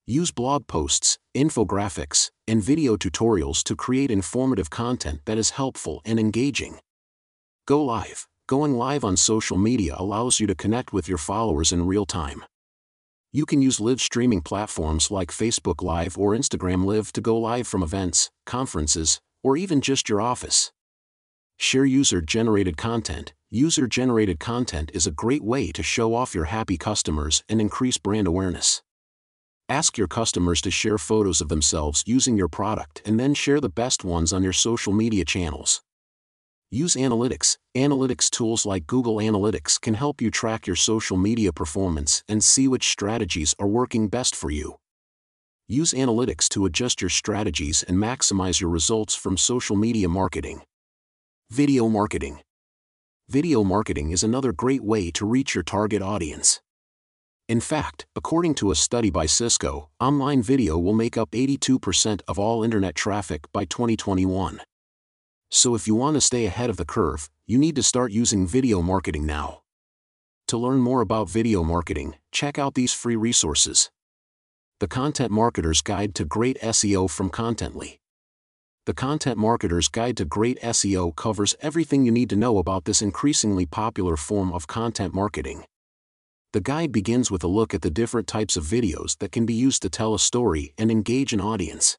Use 0.07 0.31
blog 0.31 0.67
posts, 0.67 1.19
infographics, 1.37 2.31
and 2.47 2.63
video 2.63 2.97
tutorials 2.97 3.63
to 3.63 3.77
create 3.77 4.11
informative 4.11 4.71
content 4.71 5.21
that 5.25 5.39
is 5.39 5.51
helpful 5.51 6.01
and 6.05 6.19
engaging. 6.19 6.79
Go 7.67 7.85
live. 7.85 8.27
Going 8.47 8.75
live 8.75 9.05
on 9.05 9.17
social 9.17 9.59
media 9.59 9.95
allows 9.99 10.41
you 10.41 10.47
to 10.47 10.55
connect 10.55 10.93
with 10.93 11.09
your 11.09 11.19
followers 11.19 11.73
in 11.73 11.87
real 11.87 12.07
time. 12.07 12.45
You 13.31 13.45
can 13.45 13.61
use 13.61 13.79
live 13.79 14.01
streaming 14.01 14.41
platforms 14.41 15.11
like 15.11 15.31
Facebook 15.31 15.83
Live 15.83 16.17
or 16.17 16.35
Instagram 16.35 16.87
Live 16.87 17.13
to 17.13 17.21
go 17.21 17.37
live 17.37 17.67
from 17.67 17.83
events, 17.83 18.31
conferences, 18.47 19.21
or 19.43 19.55
even 19.55 19.83
just 19.83 20.09
your 20.09 20.19
office. 20.19 20.73
Share 21.59 21.85
user 21.85 22.23
generated 22.23 22.79
content. 22.79 23.35
User 23.51 23.87
generated 23.87 24.41
content 24.41 24.91
is 24.95 25.07
a 25.07 25.11
great 25.11 25.45
way 25.45 25.73
to 25.73 25.83
show 25.83 26.15
off 26.15 26.35
your 26.35 26.47
happy 26.47 26.79
customers 26.79 27.43
and 27.51 27.61
increase 27.61 27.99
brand 27.99 28.27
awareness. 28.27 28.83
Ask 29.69 29.99
your 29.99 30.09
customers 30.09 30.63
to 30.63 30.71
share 30.71 30.97
photos 30.97 31.43
of 31.43 31.51
themselves 31.51 32.05
using 32.07 32.39
your 32.39 32.49
product 32.49 33.03
and 33.05 33.21
then 33.21 33.35
share 33.35 33.61
the 33.61 33.69
best 33.69 34.05
ones 34.05 34.33
on 34.33 34.43
your 34.43 34.55
social 34.55 34.95
media 34.95 35.27
channels. 35.27 35.83
Use 36.71 36.97
analytics. 36.97 37.57
Analytics 37.75 38.29
tools 38.29 38.67
like 38.67 38.87
Google 38.87 39.17
Analytics 39.17 39.81
can 39.81 39.95
help 39.95 40.21
you 40.21 40.31
track 40.31 40.67
your 40.67 40.77
social 40.77 41.17
media 41.17 41.51
performance 41.51 42.23
and 42.29 42.45
see 42.45 42.69
which 42.69 42.91
strategies 42.91 43.55
are 43.59 43.67
working 43.67 44.09
best 44.09 44.37
for 44.37 44.51
you. 44.51 44.77
Use 45.67 45.93
analytics 45.95 46.47
to 46.51 46.67
adjust 46.67 47.01
your 47.01 47.09
strategies 47.09 47.83
and 47.83 47.97
maximize 47.97 48.61
your 48.61 48.69
results 48.69 49.15
from 49.15 49.39
social 49.39 49.77
media 49.77 50.11
marketing. 50.11 50.61
Video 51.51 51.89
marketing. 51.89 52.41
Video 53.31 53.65
marketing 53.65 54.11
is 54.11 54.23
another 54.23 54.53
great 54.53 54.85
way 54.85 55.11
to 55.11 55.25
reach 55.25 55.55
your 55.55 55.65
target 55.65 56.03
audience. 56.03 56.61
In 57.49 57.61
fact, 57.61 58.05
according 58.15 58.55
to 58.57 58.71
a 58.71 58.75
study 58.75 59.09
by 59.09 59.25
Cisco, 59.25 59.89
online 60.01 60.43
video 60.43 60.77
will 60.77 60.93
make 60.93 61.17
up 61.17 61.31
82% 61.31 62.21
of 62.29 62.39
all 62.39 62.63
internet 62.63 62.95
traffic 62.95 63.51
by 63.55 63.65
2021. 63.65 64.61
So 65.51 65.75
if 65.75 65.87
you 65.87 65.95
want 65.95 66.15
to 66.15 66.21
stay 66.21 66.45
ahead 66.45 66.69
of 66.69 66.77
the 66.77 66.85
curve, 66.85 67.31
you 67.47 67.59
need 67.59 67.77
to 67.77 67.83
start 67.83 68.13
using 68.13 68.47
video 68.47 68.83
marketing 68.83 69.25
now. 69.25 69.63
To 70.49 70.59
learn 70.59 70.79
more 70.79 71.01
about 71.01 71.31
video 71.31 71.63
marketing, 71.63 72.17
check 72.33 72.59
out 72.59 72.75
these 72.75 72.93
free 72.93 73.17
resources. 73.17 73.91
The 74.81 74.89
Content 74.89 75.33
Marketer's 75.33 75.81
Guide 75.81 76.15
to 76.17 76.25
Great 76.25 76.61
SEO 76.61 77.11
from 77.11 77.31
Contently. 77.31 77.99
The 78.87 78.95
Content 78.95 79.39
Marketer's 79.39 79.89
Guide 79.89 80.17
to 80.19 80.25
Great 80.25 80.61
SEO 80.61 81.17
covers 81.17 81.57
everything 81.61 82.05
you 82.05 82.13
need 82.13 82.31
to 82.31 82.37
know 82.37 82.59
about 82.59 82.85
this 82.85 83.03
increasingly 83.03 83.67
popular 83.67 84.17
form 84.17 84.53
of 84.53 84.67
content 84.67 85.15
marketing. 85.15 85.65
The 86.53 86.61
guide 86.61 86.93
begins 86.93 87.31
with 87.31 87.45
a 87.45 87.49
look 87.49 87.75
at 87.75 87.83
the 87.83 87.91
different 87.91 88.27
types 88.27 88.57
of 88.57 88.65
videos 88.65 89.19
that 89.19 89.33
can 89.33 89.45
be 89.45 89.53
used 89.53 89.83
to 89.83 89.91
tell 89.91 90.15
a 90.15 90.19
story 90.19 90.73
and 90.79 90.91
engage 90.91 91.33
an 91.33 91.41
audience. 91.41 91.99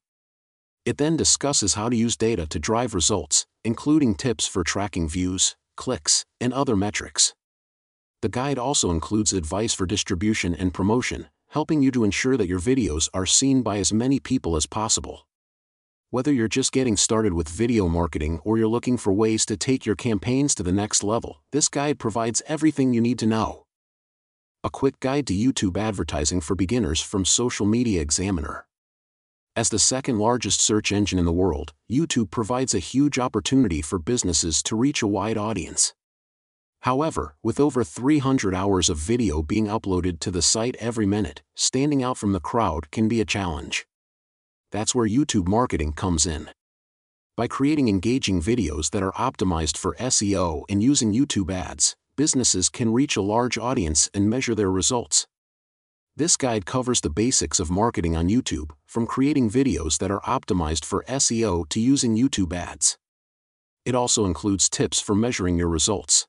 It 0.85 0.97
then 0.97 1.17
discusses 1.17 1.73
how 1.73 1.89
to 1.89 1.95
use 1.95 2.15
data 2.15 2.47
to 2.47 2.59
drive 2.59 2.93
results, 2.93 3.45
including 3.63 4.15
tips 4.15 4.47
for 4.47 4.63
tracking 4.63 5.09
views, 5.09 5.55
clicks, 5.75 6.25
and 6.39 6.53
other 6.53 6.75
metrics. 6.75 7.33
The 8.21 8.29
guide 8.29 8.57
also 8.57 8.91
includes 8.91 9.33
advice 9.33 9.73
for 9.73 9.85
distribution 9.85 10.53
and 10.53 10.73
promotion, 10.73 11.27
helping 11.49 11.81
you 11.81 11.91
to 11.91 12.03
ensure 12.03 12.37
that 12.37 12.47
your 12.47 12.59
videos 12.59 13.09
are 13.13 13.25
seen 13.25 13.61
by 13.61 13.77
as 13.77 13.93
many 13.93 14.19
people 14.19 14.55
as 14.55 14.65
possible. 14.65 15.25
Whether 16.11 16.33
you're 16.33 16.47
just 16.47 16.71
getting 16.71 16.97
started 16.97 17.33
with 17.33 17.47
video 17.47 17.87
marketing 17.87 18.39
or 18.43 18.57
you're 18.57 18.67
looking 18.67 18.97
for 18.97 19.13
ways 19.13 19.45
to 19.45 19.55
take 19.55 19.85
your 19.85 19.95
campaigns 19.95 20.55
to 20.55 20.63
the 20.63 20.71
next 20.71 21.03
level, 21.03 21.41
this 21.51 21.69
guide 21.69 21.99
provides 21.99 22.41
everything 22.47 22.93
you 22.93 23.01
need 23.01 23.19
to 23.19 23.27
know. 23.27 23.65
A 24.63 24.69
quick 24.69 24.99
guide 24.99 25.27
to 25.27 25.33
YouTube 25.33 25.77
advertising 25.77 26.41
for 26.41 26.55
beginners 26.55 26.99
from 26.99 27.25
Social 27.25 27.65
Media 27.65 28.01
Examiner. 28.01 28.65
As 29.59 29.67
the 29.67 29.77
second 29.77 30.19
largest 30.19 30.61
search 30.61 30.89
engine 30.93 31.19
in 31.19 31.25
the 31.25 31.33
world, 31.33 31.73
YouTube 31.91 32.31
provides 32.31 32.73
a 32.73 32.79
huge 32.79 33.19
opportunity 33.19 33.81
for 33.81 33.99
businesses 33.99 34.63
to 34.63 34.73
reach 34.73 35.01
a 35.01 35.07
wide 35.07 35.37
audience. 35.37 35.93
However, 36.83 37.35
with 37.43 37.59
over 37.59 37.83
300 37.83 38.55
hours 38.55 38.87
of 38.87 38.95
video 38.95 39.43
being 39.43 39.65
uploaded 39.65 40.21
to 40.21 40.31
the 40.31 40.41
site 40.41 40.77
every 40.79 41.05
minute, 41.05 41.41
standing 41.57 42.01
out 42.01 42.17
from 42.17 42.31
the 42.31 42.39
crowd 42.39 42.89
can 42.89 43.09
be 43.09 43.19
a 43.19 43.25
challenge. 43.25 43.85
That's 44.71 44.95
where 44.95 45.05
YouTube 45.05 45.49
marketing 45.49 45.91
comes 45.91 46.25
in. 46.25 46.49
By 47.35 47.49
creating 47.49 47.89
engaging 47.89 48.41
videos 48.41 48.91
that 48.91 49.03
are 49.03 49.11
optimized 49.11 49.75
for 49.75 49.93
SEO 49.95 50.63
and 50.69 50.81
using 50.81 51.11
YouTube 51.11 51.51
ads, 51.51 51.97
businesses 52.15 52.69
can 52.69 52.93
reach 52.93 53.17
a 53.17 53.21
large 53.21 53.57
audience 53.57 54.09
and 54.13 54.29
measure 54.29 54.55
their 54.55 54.71
results. 54.71 55.27
This 56.19 56.35
guide 56.35 56.65
covers 56.65 56.99
the 56.99 57.09
basics 57.09 57.61
of 57.61 57.71
marketing 57.71 58.17
on 58.17 58.27
YouTube, 58.27 58.71
from 58.85 59.07
creating 59.07 59.49
videos 59.49 59.97
that 59.99 60.11
are 60.11 60.19
optimized 60.23 60.83
for 60.83 61.05
SEO 61.07 61.69
to 61.69 61.79
using 61.79 62.17
YouTube 62.17 62.53
ads. 62.53 62.97
It 63.85 63.95
also 63.95 64.25
includes 64.25 64.67
tips 64.67 64.99
for 64.99 65.15
measuring 65.15 65.57
your 65.57 65.69
results. 65.69 66.27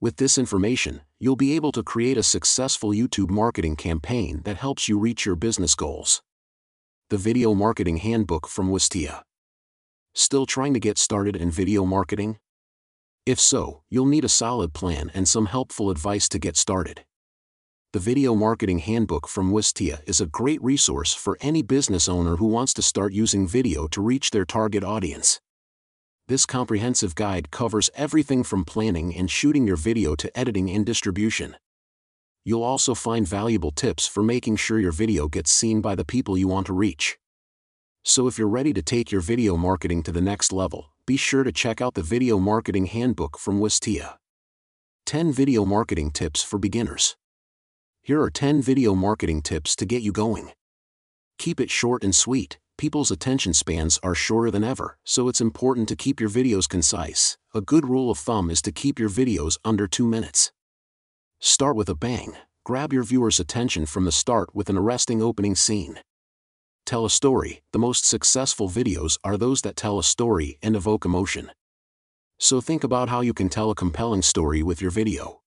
With 0.00 0.16
this 0.16 0.36
information, 0.36 1.02
you'll 1.20 1.36
be 1.36 1.54
able 1.54 1.70
to 1.70 1.84
create 1.84 2.18
a 2.18 2.24
successful 2.24 2.90
YouTube 2.90 3.30
marketing 3.30 3.76
campaign 3.76 4.42
that 4.44 4.56
helps 4.56 4.88
you 4.88 4.98
reach 4.98 5.24
your 5.24 5.36
business 5.36 5.76
goals. 5.76 6.20
The 7.08 7.16
Video 7.16 7.54
Marketing 7.54 7.98
Handbook 7.98 8.48
from 8.48 8.72
Wistia. 8.72 9.22
Still 10.16 10.46
trying 10.46 10.74
to 10.74 10.80
get 10.80 10.98
started 10.98 11.36
in 11.36 11.52
video 11.52 11.84
marketing? 11.84 12.40
If 13.24 13.38
so, 13.38 13.82
you'll 13.88 14.06
need 14.06 14.24
a 14.24 14.28
solid 14.28 14.74
plan 14.74 15.12
and 15.14 15.28
some 15.28 15.46
helpful 15.46 15.90
advice 15.90 16.28
to 16.30 16.40
get 16.40 16.56
started. 16.56 17.04
The 17.92 18.00
Video 18.00 18.34
Marketing 18.34 18.80
Handbook 18.80 19.28
from 19.28 19.52
Wistia 19.52 20.00
is 20.06 20.20
a 20.20 20.26
great 20.26 20.62
resource 20.62 21.14
for 21.14 21.38
any 21.40 21.62
business 21.62 22.08
owner 22.08 22.36
who 22.36 22.46
wants 22.46 22.74
to 22.74 22.82
start 22.82 23.12
using 23.12 23.46
video 23.46 23.86
to 23.88 24.02
reach 24.02 24.32
their 24.32 24.44
target 24.44 24.82
audience. 24.82 25.40
This 26.26 26.46
comprehensive 26.46 27.14
guide 27.14 27.52
covers 27.52 27.88
everything 27.94 28.42
from 28.42 28.64
planning 28.64 29.14
and 29.14 29.30
shooting 29.30 29.66
your 29.66 29.76
video 29.76 30.16
to 30.16 30.36
editing 30.38 30.68
and 30.68 30.84
distribution. 30.84 31.56
You'll 32.44 32.64
also 32.64 32.92
find 32.92 33.26
valuable 33.26 33.70
tips 33.70 34.06
for 34.06 34.22
making 34.22 34.56
sure 34.56 34.80
your 34.80 34.92
video 34.92 35.28
gets 35.28 35.52
seen 35.52 35.80
by 35.80 35.94
the 35.94 36.04
people 36.04 36.36
you 36.36 36.48
want 36.48 36.66
to 36.66 36.72
reach. 36.72 37.16
So 38.02 38.26
if 38.26 38.36
you're 38.36 38.48
ready 38.48 38.72
to 38.72 38.82
take 38.82 39.12
your 39.12 39.20
video 39.20 39.56
marketing 39.56 40.02
to 40.02 40.12
the 40.12 40.20
next 40.20 40.52
level, 40.52 40.92
be 41.06 41.16
sure 41.16 41.44
to 41.44 41.52
check 41.52 41.80
out 41.80 41.94
the 41.94 42.02
Video 42.02 42.38
Marketing 42.40 42.86
Handbook 42.86 43.38
from 43.38 43.60
Wistia. 43.60 44.16
10 45.06 45.32
Video 45.32 45.64
Marketing 45.64 46.10
Tips 46.10 46.42
for 46.42 46.58
Beginners. 46.58 47.16
Here 48.06 48.22
are 48.22 48.30
10 48.30 48.62
video 48.62 48.94
marketing 48.94 49.42
tips 49.42 49.74
to 49.74 49.84
get 49.84 50.00
you 50.00 50.12
going. 50.12 50.52
Keep 51.40 51.58
it 51.58 51.72
short 51.72 52.04
and 52.04 52.14
sweet. 52.14 52.56
People's 52.78 53.10
attention 53.10 53.52
spans 53.52 53.98
are 54.00 54.14
shorter 54.14 54.48
than 54.48 54.62
ever, 54.62 54.96
so 55.02 55.26
it's 55.26 55.40
important 55.40 55.88
to 55.88 55.96
keep 55.96 56.20
your 56.20 56.30
videos 56.30 56.68
concise. 56.68 57.36
A 57.52 57.60
good 57.60 57.84
rule 57.88 58.08
of 58.08 58.18
thumb 58.18 58.48
is 58.48 58.62
to 58.62 58.70
keep 58.70 59.00
your 59.00 59.08
videos 59.10 59.58
under 59.64 59.88
2 59.88 60.06
minutes. 60.06 60.52
Start 61.40 61.74
with 61.74 61.88
a 61.88 61.96
bang. 61.96 62.34
Grab 62.64 62.92
your 62.92 63.02
viewer's 63.02 63.40
attention 63.40 63.86
from 63.86 64.04
the 64.04 64.12
start 64.12 64.54
with 64.54 64.70
an 64.70 64.78
arresting 64.78 65.20
opening 65.20 65.56
scene 65.56 65.98
tell 66.84 67.04
a 67.04 67.10
story, 67.10 67.62
the 67.72 67.80
most 67.80 68.06
successful 68.06 68.68
videos 68.68 69.18
are 69.24 69.36
those 69.36 69.62
that 69.62 69.74
tell 69.74 69.98
a 69.98 70.04
story 70.04 70.56
and 70.62 70.76
evoke 70.76 71.04
emotion. 71.04 71.50
So 72.38 72.60
think 72.60 72.84
about 72.84 73.08
how 73.08 73.22
you 73.22 73.34
can 73.34 73.48
tell 73.48 73.72
a 73.72 73.74
compelling 73.74 74.22
story 74.22 74.62
with 74.62 74.80
your 74.80 74.92
video. 74.92 75.40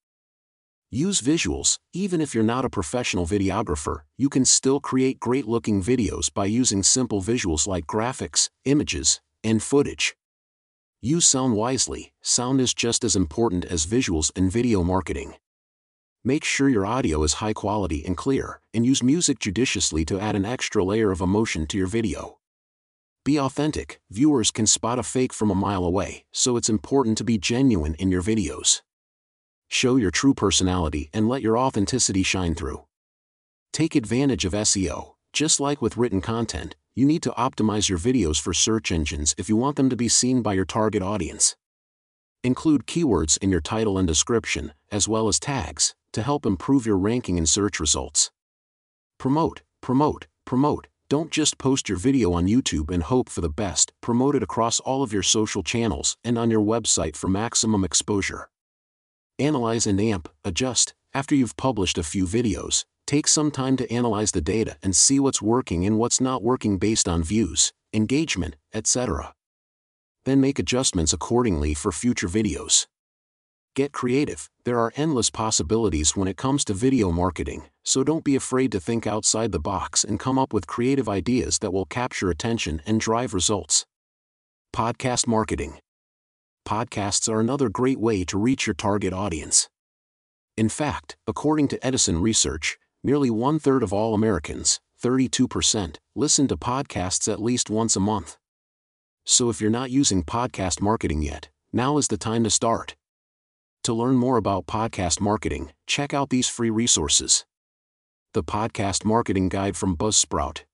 Use 0.91 1.21
visuals, 1.21 1.77
even 1.93 2.19
if 2.19 2.33
you're 2.33 2.43
not 2.43 2.65
a 2.65 2.69
professional 2.69 3.27
videographer, 3.27 3.99
you 4.17 4.27
can 4.27 4.43
still 4.43 4.79
create 4.79 5.19
great 5.19 5.45
looking 5.47 5.83
videos 5.83 6.33
by 6.33 6.45
using 6.45 6.81
simple 6.81 7.21
visuals 7.21 7.67
like 7.67 7.85
graphics, 7.85 8.49
images, 8.65 9.21
and 9.43 9.61
footage. 9.61 10.15
Use 10.99 11.27
sound 11.27 11.55
wisely, 11.55 12.11
sound 12.23 12.59
is 12.59 12.73
just 12.73 13.03
as 13.03 13.15
important 13.15 13.65
as 13.65 13.85
visuals 13.85 14.35
in 14.35 14.49
video 14.49 14.83
marketing. 14.83 15.35
Make 16.23 16.43
sure 16.43 16.67
your 16.67 16.87
audio 16.87 17.21
is 17.21 17.33
high 17.33 17.53
quality 17.53 18.03
and 18.03 18.17
clear, 18.17 18.59
and 18.73 18.83
use 18.83 19.03
music 19.03 19.37
judiciously 19.37 20.03
to 20.05 20.19
add 20.19 20.35
an 20.35 20.43
extra 20.43 20.83
layer 20.83 21.11
of 21.11 21.21
emotion 21.21 21.67
to 21.67 21.77
your 21.77 21.85
video. 21.85 22.39
Be 23.23 23.39
authentic, 23.39 24.01
viewers 24.09 24.49
can 24.49 24.65
spot 24.65 24.97
a 24.97 25.03
fake 25.03 25.33
from 25.33 25.51
a 25.51 25.55
mile 25.55 25.85
away, 25.85 26.25
so 26.31 26.57
it's 26.57 26.67
important 26.67 27.15
to 27.19 27.23
be 27.23 27.37
genuine 27.37 27.93
in 27.99 28.09
your 28.09 28.23
videos. 28.23 28.81
Show 29.69 29.95
your 29.95 30.11
true 30.11 30.33
personality 30.33 31.09
and 31.13 31.29
let 31.29 31.41
your 31.41 31.57
authenticity 31.57 32.23
shine 32.23 32.55
through. 32.55 32.83
Take 33.71 33.95
advantage 33.95 34.43
of 34.43 34.53
SEO. 34.53 35.13
Just 35.31 35.59
like 35.59 35.81
with 35.81 35.95
written 35.95 36.21
content, 36.21 36.75
you 36.95 37.05
need 37.05 37.21
to 37.23 37.31
optimize 37.31 37.87
your 37.87 37.99
videos 37.99 38.41
for 38.41 38.53
search 38.53 38.91
engines 38.91 39.35
if 39.37 39.47
you 39.47 39.55
want 39.55 39.75
them 39.75 39.89
to 39.89 39.95
be 39.95 40.09
seen 40.09 40.41
by 40.41 40.53
your 40.53 40.65
target 40.65 41.03
audience. 41.03 41.55
Include 42.43 42.87
keywords 42.87 43.37
in 43.37 43.51
your 43.51 43.61
title 43.61 43.97
and 43.97 44.07
description, 44.07 44.73
as 44.91 45.07
well 45.07 45.27
as 45.27 45.39
tags, 45.39 45.93
to 46.13 46.23
help 46.23 46.45
improve 46.45 46.85
your 46.85 46.97
ranking 46.97 47.37
in 47.37 47.45
search 47.45 47.79
results. 47.79 48.31
Promote, 49.19 49.61
promote, 49.81 50.27
promote. 50.45 50.87
Don't 51.09 51.31
just 51.31 51.57
post 51.57 51.89
your 51.89 51.97
video 51.97 52.33
on 52.33 52.47
YouTube 52.47 52.91
and 52.91 53.03
hope 53.03 53.29
for 53.29 53.41
the 53.41 53.49
best, 53.49 53.93
promote 54.01 54.35
it 54.35 54.43
across 54.43 54.79
all 54.79 55.03
of 55.03 55.13
your 55.13 55.23
social 55.23 55.63
channels 55.63 56.17
and 56.23 56.37
on 56.37 56.49
your 56.49 56.61
website 56.61 57.15
for 57.15 57.27
maximum 57.27 57.83
exposure. 57.83 58.49
Analyze 59.39 59.87
and 59.87 60.01
amp, 60.01 60.27
adjust. 60.43 60.93
After 61.13 61.33
you've 61.33 61.55
published 61.55 61.97
a 61.97 62.03
few 62.03 62.25
videos, 62.25 62.83
take 63.07 63.25
some 63.25 63.51
time 63.51 63.77
to 63.77 63.89
analyze 63.89 64.31
the 64.31 64.41
data 64.41 64.75
and 64.83 64.93
see 64.93 65.17
what's 65.17 65.41
working 65.41 65.85
and 65.85 65.97
what's 65.97 66.19
not 66.19 66.43
working 66.43 66.77
based 66.77 67.07
on 67.07 67.23
views, 67.23 67.71
engagement, 67.93 68.57
etc. 68.73 69.33
Then 70.25 70.41
make 70.41 70.59
adjustments 70.59 71.13
accordingly 71.13 71.73
for 71.73 71.93
future 71.93 72.27
videos. 72.27 72.85
Get 73.77 73.93
creative, 73.93 74.49
there 74.65 74.77
are 74.77 74.91
endless 74.97 75.29
possibilities 75.29 76.17
when 76.17 76.27
it 76.27 76.35
comes 76.35 76.65
to 76.65 76.73
video 76.73 77.09
marketing, 77.09 77.69
so 77.85 78.03
don't 78.03 78.25
be 78.25 78.35
afraid 78.35 78.73
to 78.73 78.79
think 78.81 79.07
outside 79.07 79.53
the 79.53 79.59
box 79.59 80.03
and 80.03 80.19
come 80.19 80.37
up 80.37 80.51
with 80.51 80.67
creative 80.67 81.07
ideas 81.07 81.59
that 81.59 81.71
will 81.71 81.85
capture 81.85 82.29
attention 82.29 82.81
and 82.85 82.99
drive 82.99 83.33
results. 83.33 83.85
Podcast 84.75 85.27
marketing. 85.27 85.79
Podcasts 86.69 87.27
are 87.27 87.39
another 87.39 87.67
great 87.67 87.99
way 87.99 88.23
to 88.25 88.37
reach 88.37 88.67
your 88.67 88.75
target 88.75 89.11
audience. 89.11 89.69
In 90.55 90.69
fact, 90.69 91.17
according 91.25 91.67
to 91.69 91.83
Edison 91.83 92.21
Research, 92.21 92.77
nearly 93.03 93.31
one 93.31 93.57
third 93.57 93.81
of 93.81 93.91
all 93.91 94.13
Americans, 94.13 94.79
32%, 95.03 95.95
listen 96.13 96.47
to 96.47 96.55
podcasts 96.55 97.27
at 97.27 97.41
least 97.41 97.71
once 97.71 97.95
a 97.95 97.99
month. 97.99 98.37
So 99.25 99.49
if 99.49 99.59
you're 99.59 99.71
not 99.71 99.89
using 99.89 100.21
podcast 100.21 100.79
marketing 100.79 101.23
yet, 101.23 101.49
now 101.73 101.97
is 101.97 102.07
the 102.07 102.19
time 102.19 102.43
to 102.43 102.51
start. 102.51 102.95
To 103.85 103.91
learn 103.91 104.17
more 104.17 104.37
about 104.37 104.67
podcast 104.67 105.19
marketing, 105.19 105.71
check 105.87 106.13
out 106.13 106.29
these 106.29 106.47
free 106.47 106.69
resources. 106.69 107.47
The 108.35 108.43
Podcast 108.43 109.03
Marketing 109.03 109.49
Guide 109.49 109.75
from 109.75 109.97
Buzzsprout. 109.97 110.65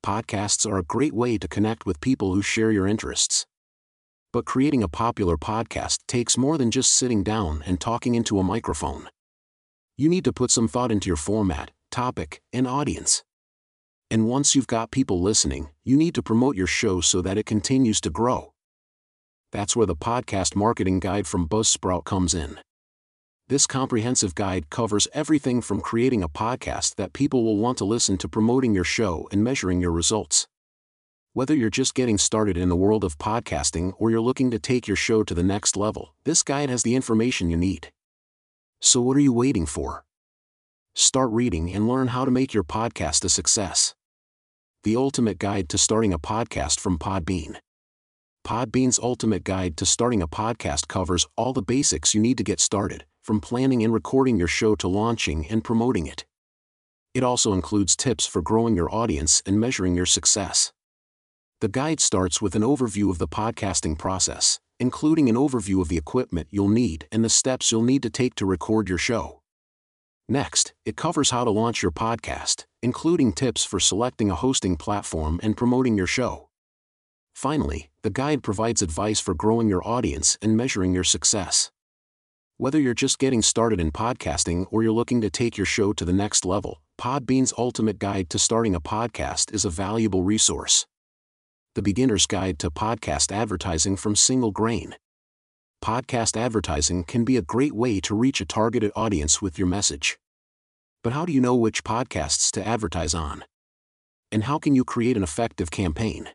Podcasts 0.00 0.64
are 0.64 0.78
a 0.78 0.84
great 0.84 1.12
way 1.12 1.38
to 1.38 1.48
connect 1.48 1.86
with 1.86 2.00
people 2.00 2.34
who 2.34 2.40
share 2.40 2.70
your 2.70 2.86
interests. 2.86 3.47
But 4.38 4.44
creating 4.44 4.84
a 4.84 4.88
popular 4.88 5.36
podcast 5.36 5.98
takes 6.06 6.38
more 6.38 6.58
than 6.58 6.70
just 6.70 6.92
sitting 6.92 7.24
down 7.24 7.64
and 7.66 7.80
talking 7.80 8.14
into 8.14 8.38
a 8.38 8.44
microphone. 8.44 9.08
You 9.96 10.08
need 10.08 10.24
to 10.26 10.32
put 10.32 10.52
some 10.52 10.68
thought 10.68 10.92
into 10.92 11.08
your 11.08 11.16
format, 11.16 11.72
topic, 11.90 12.40
and 12.52 12.64
audience. 12.64 13.24
And 14.12 14.28
once 14.28 14.54
you've 14.54 14.68
got 14.68 14.92
people 14.92 15.20
listening, 15.20 15.70
you 15.82 15.96
need 15.96 16.14
to 16.14 16.22
promote 16.22 16.54
your 16.54 16.68
show 16.68 17.00
so 17.00 17.20
that 17.20 17.36
it 17.36 17.46
continues 17.46 18.00
to 18.02 18.10
grow. 18.10 18.52
That's 19.50 19.74
where 19.74 19.86
the 19.86 19.96
podcast 19.96 20.54
marketing 20.54 21.00
guide 21.00 21.26
from 21.26 21.48
Buzzsprout 21.48 22.04
comes 22.04 22.32
in. 22.32 22.60
This 23.48 23.66
comprehensive 23.66 24.36
guide 24.36 24.70
covers 24.70 25.08
everything 25.12 25.60
from 25.60 25.80
creating 25.80 26.22
a 26.22 26.28
podcast 26.28 26.94
that 26.94 27.12
people 27.12 27.42
will 27.42 27.56
want 27.56 27.76
to 27.78 27.84
listen 27.84 28.16
to 28.18 28.28
promoting 28.28 28.72
your 28.72 28.84
show 28.84 29.28
and 29.32 29.42
measuring 29.42 29.80
your 29.80 29.90
results. 29.90 30.46
Whether 31.38 31.54
you're 31.54 31.70
just 31.70 31.94
getting 31.94 32.18
started 32.18 32.56
in 32.56 32.68
the 32.68 32.74
world 32.74 33.04
of 33.04 33.16
podcasting 33.16 33.92
or 33.96 34.10
you're 34.10 34.20
looking 34.20 34.50
to 34.50 34.58
take 34.58 34.88
your 34.88 34.96
show 34.96 35.22
to 35.22 35.34
the 35.34 35.44
next 35.44 35.76
level, 35.76 36.12
this 36.24 36.42
guide 36.42 36.68
has 36.68 36.82
the 36.82 36.96
information 36.96 37.48
you 37.48 37.56
need. 37.56 37.92
So, 38.80 39.00
what 39.00 39.16
are 39.16 39.20
you 39.20 39.32
waiting 39.32 39.64
for? 39.64 40.04
Start 40.96 41.30
reading 41.30 41.72
and 41.72 41.86
learn 41.86 42.08
how 42.08 42.24
to 42.24 42.32
make 42.32 42.52
your 42.52 42.64
podcast 42.64 43.24
a 43.24 43.28
success 43.28 43.94
the 44.82 44.96
ultimate 44.96 45.38
guide 45.38 45.68
to 45.68 45.78
starting 45.78 46.12
a 46.12 46.18
podcast 46.18 46.80
from 46.80 46.98
Podbean. 46.98 47.58
Podbean's 48.44 48.98
ultimate 48.98 49.44
guide 49.44 49.76
to 49.76 49.86
starting 49.86 50.20
a 50.20 50.26
podcast 50.26 50.88
covers 50.88 51.24
all 51.36 51.52
the 51.52 51.62
basics 51.62 52.14
you 52.16 52.20
need 52.20 52.38
to 52.38 52.42
get 52.42 52.58
started, 52.58 53.04
from 53.22 53.40
planning 53.40 53.84
and 53.84 53.94
recording 53.94 54.38
your 54.38 54.48
show 54.48 54.74
to 54.74 54.88
launching 54.88 55.46
and 55.46 55.62
promoting 55.62 56.08
it. 56.08 56.26
It 57.14 57.22
also 57.22 57.52
includes 57.52 57.94
tips 57.94 58.26
for 58.26 58.42
growing 58.42 58.74
your 58.74 58.92
audience 58.92 59.40
and 59.46 59.60
measuring 59.60 59.94
your 59.94 60.04
success. 60.04 60.72
The 61.60 61.68
guide 61.68 61.98
starts 61.98 62.40
with 62.40 62.54
an 62.54 62.62
overview 62.62 63.10
of 63.10 63.18
the 63.18 63.26
podcasting 63.26 63.98
process, 63.98 64.60
including 64.78 65.28
an 65.28 65.34
overview 65.34 65.82
of 65.82 65.88
the 65.88 65.96
equipment 65.96 66.46
you'll 66.52 66.68
need 66.68 67.08
and 67.10 67.24
the 67.24 67.28
steps 67.28 67.72
you'll 67.72 67.82
need 67.82 68.00
to 68.04 68.10
take 68.10 68.36
to 68.36 68.46
record 68.46 68.88
your 68.88 68.96
show. 68.96 69.40
Next, 70.28 70.72
it 70.84 70.96
covers 70.96 71.30
how 71.30 71.42
to 71.42 71.50
launch 71.50 71.82
your 71.82 71.90
podcast, 71.90 72.66
including 72.80 73.32
tips 73.32 73.64
for 73.64 73.80
selecting 73.80 74.30
a 74.30 74.36
hosting 74.36 74.76
platform 74.76 75.40
and 75.42 75.56
promoting 75.56 75.96
your 75.96 76.06
show. 76.06 76.48
Finally, 77.34 77.90
the 78.02 78.10
guide 78.10 78.44
provides 78.44 78.80
advice 78.80 79.18
for 79.18 79.34
growing 79.34 79.68
your 79.68 79.84
audience 79.84 80.38
and 80.40 80.56
measuring 80.56 80.94
your 80.94 81.02
success. 81.02 81.72
Whether 82.56 82.78
you're 82.78 82.94
just 82.94 83.18
getting 83.18 83.42
started 83.42 83.80
in 83.80 83.90
podcasting 83.90 84.66
or 84.70 84.84
you're 84.84 84.92
looking 84.92 85.20
to 85.22 85.30
take 85.30 85.56
your 85.56 85.66
show 85.66 85.92
to 85.94 86.04
the 86.04 86.12
next 86.12 86.44
level, 86.44 86.82
Podbean's 87.00 87.52
Ultimate 87.58 87.98
Guide 87.98 88.30
to 88.30 88.38
Starting 88.38 88.76
a 88.76 88.80
Podcast 88.80 89.52
is 89.52 89.64
a 89.64 89.70
valuable 89.70 90.22
resource. 90.22 90.86
The 91.78 91.82
Beginner's 91.82 92.26
Guide 92.26 92.58
to 92.58 92.72
Podcast 92.72 93.30
Advertising 93.30 93.94
from 93.94 94.16
Single 94.16 94.50
Grain 94.50 94.96
podcast 95.80 96.36
advertising 96.36 97.04
can 97.04 97.24
be 97.24 97.36
a 97.36 97.40
great 97.40 97.72
way 97.72 98.00
to 98.00 98.16
reach 98.16 98.40
a 98.40 98.44
targeted 98.44 98.90
audience 98.96 99.40
with 99.40 99.60
your 99.60 99.68
message. 99.68 100.18
But 101.04 101.12
how 101.12 101.24
do 101.24 101.32
you 101.32 101.40
know 101.40 101.54
which 101.54 101.84
podcasts 101.84 102.50
to 102.54 102.66
advertise 102.66 103.14
on? 103.14 103.44
And 104.32 104.42
how 104.42 104.58
can 104.58 104.74
you 104.74 104.84
create 104.84 105.16
an 105.16 105.22
effective 105.22 105.70
campaign? 105.70 106.30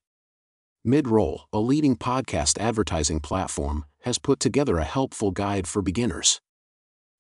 Midroll, 0.88 1.42
a 1.52 1.60
leading 1.60 1.98
podcast 1.98 2.58
advertising 2.58 3.20
platform, 3.20 3.84
has 4.04 4.20
put 4.20 4.40
together 4.40 4.78
a 4.78 4.86
helpful 4.86 5.32
guide 5.32 5.68
for 5.68 5.82
beginners. 5.82 6.40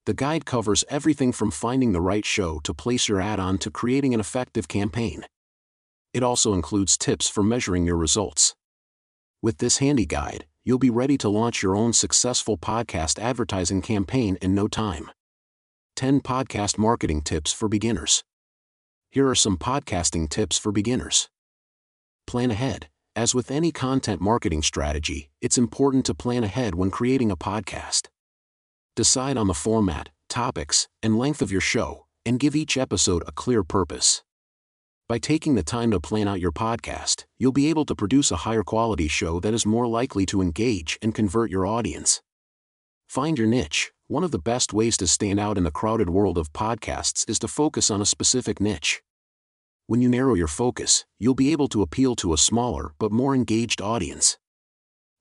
The 0.05 0.13
guide 0.13 0.45
covers 0.45 0.85
everything 0.87 1.33
from 1.33 1.51
finding 1.51 1.91
the 1.91 1.99
right 1.99 2.23
show 2.23 2.61
to 2.63 2.73
place 2.73 3.09
your 3.09 3.19
ad 3.19 3.41
on 3.41 3.57
to 3.57 3.69
creating 3.69 4.13
an 4.13 4.21
effective 4.21 4.69
campaign. 4.69 5.25
It 6.13 6.21
also 6.23 6.53
includes 6.53 6.97
tips 6.97 7.27
for 7.27 7.41
measuring 7.43 7.85
your 7.85 7.97
results. 7.97 8.55
With 9.41 9.57
this 9.57 9.79
handy 9.79 10.05
guide, 10.05 10.45
you'll 10.63 10.77
be 10.77 10.89
ready 10.89 11.17
to 11.17 11.29
launch 11.29 11.63
your 11.63 11.75
own 11.75 11.91
successful 11.91 12.57
podcast 12.57 13.17
advertising 13.19 13.81
campaign 13.81 14.37
in 14.41 14.53
no 14.53 14.67
time. 14.67 15.09
10 15.95 16.21
Podcast 16.21 16.77
Marketing 16.77 17.21
Tips 17.21 17.51
for 17.51 17.67
Beginners. 17.67 18.23
Here 19.09 19.27
are 19.27 19.35
some 19.35 19.57
podcasting 19.57 20.29
tips 20.29 20.57
for 20.57 20.71
beginners. 20.71 21.29
Plan 22.25 22.51
ahead. 22.51 22.89
As 23.15 23.35
with 23.35 23.51
any 23.51 23.71
content 23.71 24.21
marketing 24.21 24.63
strategy, 24.63 25.29
it's 25.39 25.57
important 25.57 26.03
to 26.07 26.15
plan 26.15 26.43
ahead 26.43 26.73
when 26.73 26.89
creating 26.89 27.29
a 27.29 27.37
podcast. 27.37 28.07
Decide 28.95 29.37
on 29.37 29.47
the 29.47 29.53
format, 29.53 30.09
topics, 30.29 30.87
and 31.03 31.17
length 31.17 31.41
of 31.43 31.51
your 31.51 31.61
show, 31.61 32.05
and 32.25 32.39
give 32.39 32.55
each 32.55 32.75
episode 32.75 33.23
a 33.27 33.31
clear 33.31 33.63
purpose. 33.63 34.23
By 35.09 35.19
taking 35.19 35.55
the 35.55 35.63
time 35.63 35.91
to 35.91 35.99
plan 35.99 36.29
out 36.29 36.39
your 36.39 36.53
podcast, 36.53 37.25
you'll 37.37 37.51
be 37.51 37.69
able 37.69 37.83
to 37.85 37.95
produce 37.95 38.31
a 38.31 38.37
higher 38.37 38.63
quality 38.63 39.09
show 39.09 39.41
that 39.41 39.53
is 39.53 39.65
more 39.65 39.85
likely 39.85 40.25
to 40.27 40.41
engage 40.41 40.97
and 41.01 41.13
convert 41.13 41.51
your 41.51 41.65
audience. 41.65 42.21
Find 43.09 43.37
your 43.37 43.47
niche. 43.47 43.91
One 44.07 44.23
of 44.23 44.31
the 44.31 44.39
best 44.39 44.71
ways 44.71 44.95
to 44.97 45.07
stand 45.07 45.41
out 45.41 45.57
in 45.57 45.65
the 45.65 45.71
crowded 45.71 46.09
world 46.09 46.37
of 46.37 46.53
podcasts 46.53 47.29
is 47.29 47.37
to 47.39 47.49
focus 47.49 47.91
on 47.91 48.01
a 48.01 48.05
specific 48.05 48.61
niche. 48.61 49.01
When 49.87 50.01
you 50.01 50.07
narrow 50.07 50.35
your 50.35 50.47
focus, 50.47 51.05
you'll 51.19 51.35
be 51.35 51.51
able 51.51 51.67
to 51.67 51.81
appeal 51.81 52.15
to 52.15 52.31
a 52.31 52.37
smaller 52.37 52.93
but 52.97 53.11
more 53.11 53.35
engaged 53.35 53.81
audience. 53.81 54.37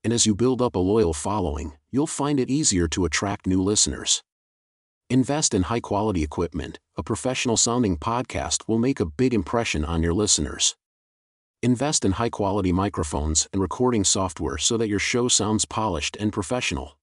And 0.05 0.13
as 0.13 0.27
you 0.27 0.37
build 0.37 0.63
up 0.63 0.77
a 0.77 0.79
loyal 0.79 1.13
following, 1.13 1.73
you'll 1.91 2.07
find 2.07 2.39
it 2.39 2.49
easier 2.51 2.87
to 2.87 3.05
attract 3.05 3.49
new 3.49 3.61
listeners. 3.61 4.23
Invest 5.11 5.55
in 5.55 5.63
high 5.63 5.81
quality 5.81 6.23
equipment. 6.23 6.79
A 6.95 7.03
professional 7.03 7.57
sounding 7.57 7.97
podcast 7.97 8.69
will 8.69 8.79
make 8.79 9.01
a 9.01 9.07
big 9.07 9.33
impression 9.33 9.83
on 9.83 10.03
your 10.03 10.13
listeners. 10.13 10.77
Invest 11.63 12.05
in 12.05 12.13
high 12.13 12.29
quality 12.29 12.71
microphones 12.71 13.49
and 13.51 13.63
recording 13.63 14.05
software 14.05 14.59
so 14.59 14.77
that 14.77 14.91
your 14.91 14.99
show 14.99 15.27
sounds 15.27 15.65
polished 15.65 16.19
and 16.21 16.35
professional. 16.35 16.99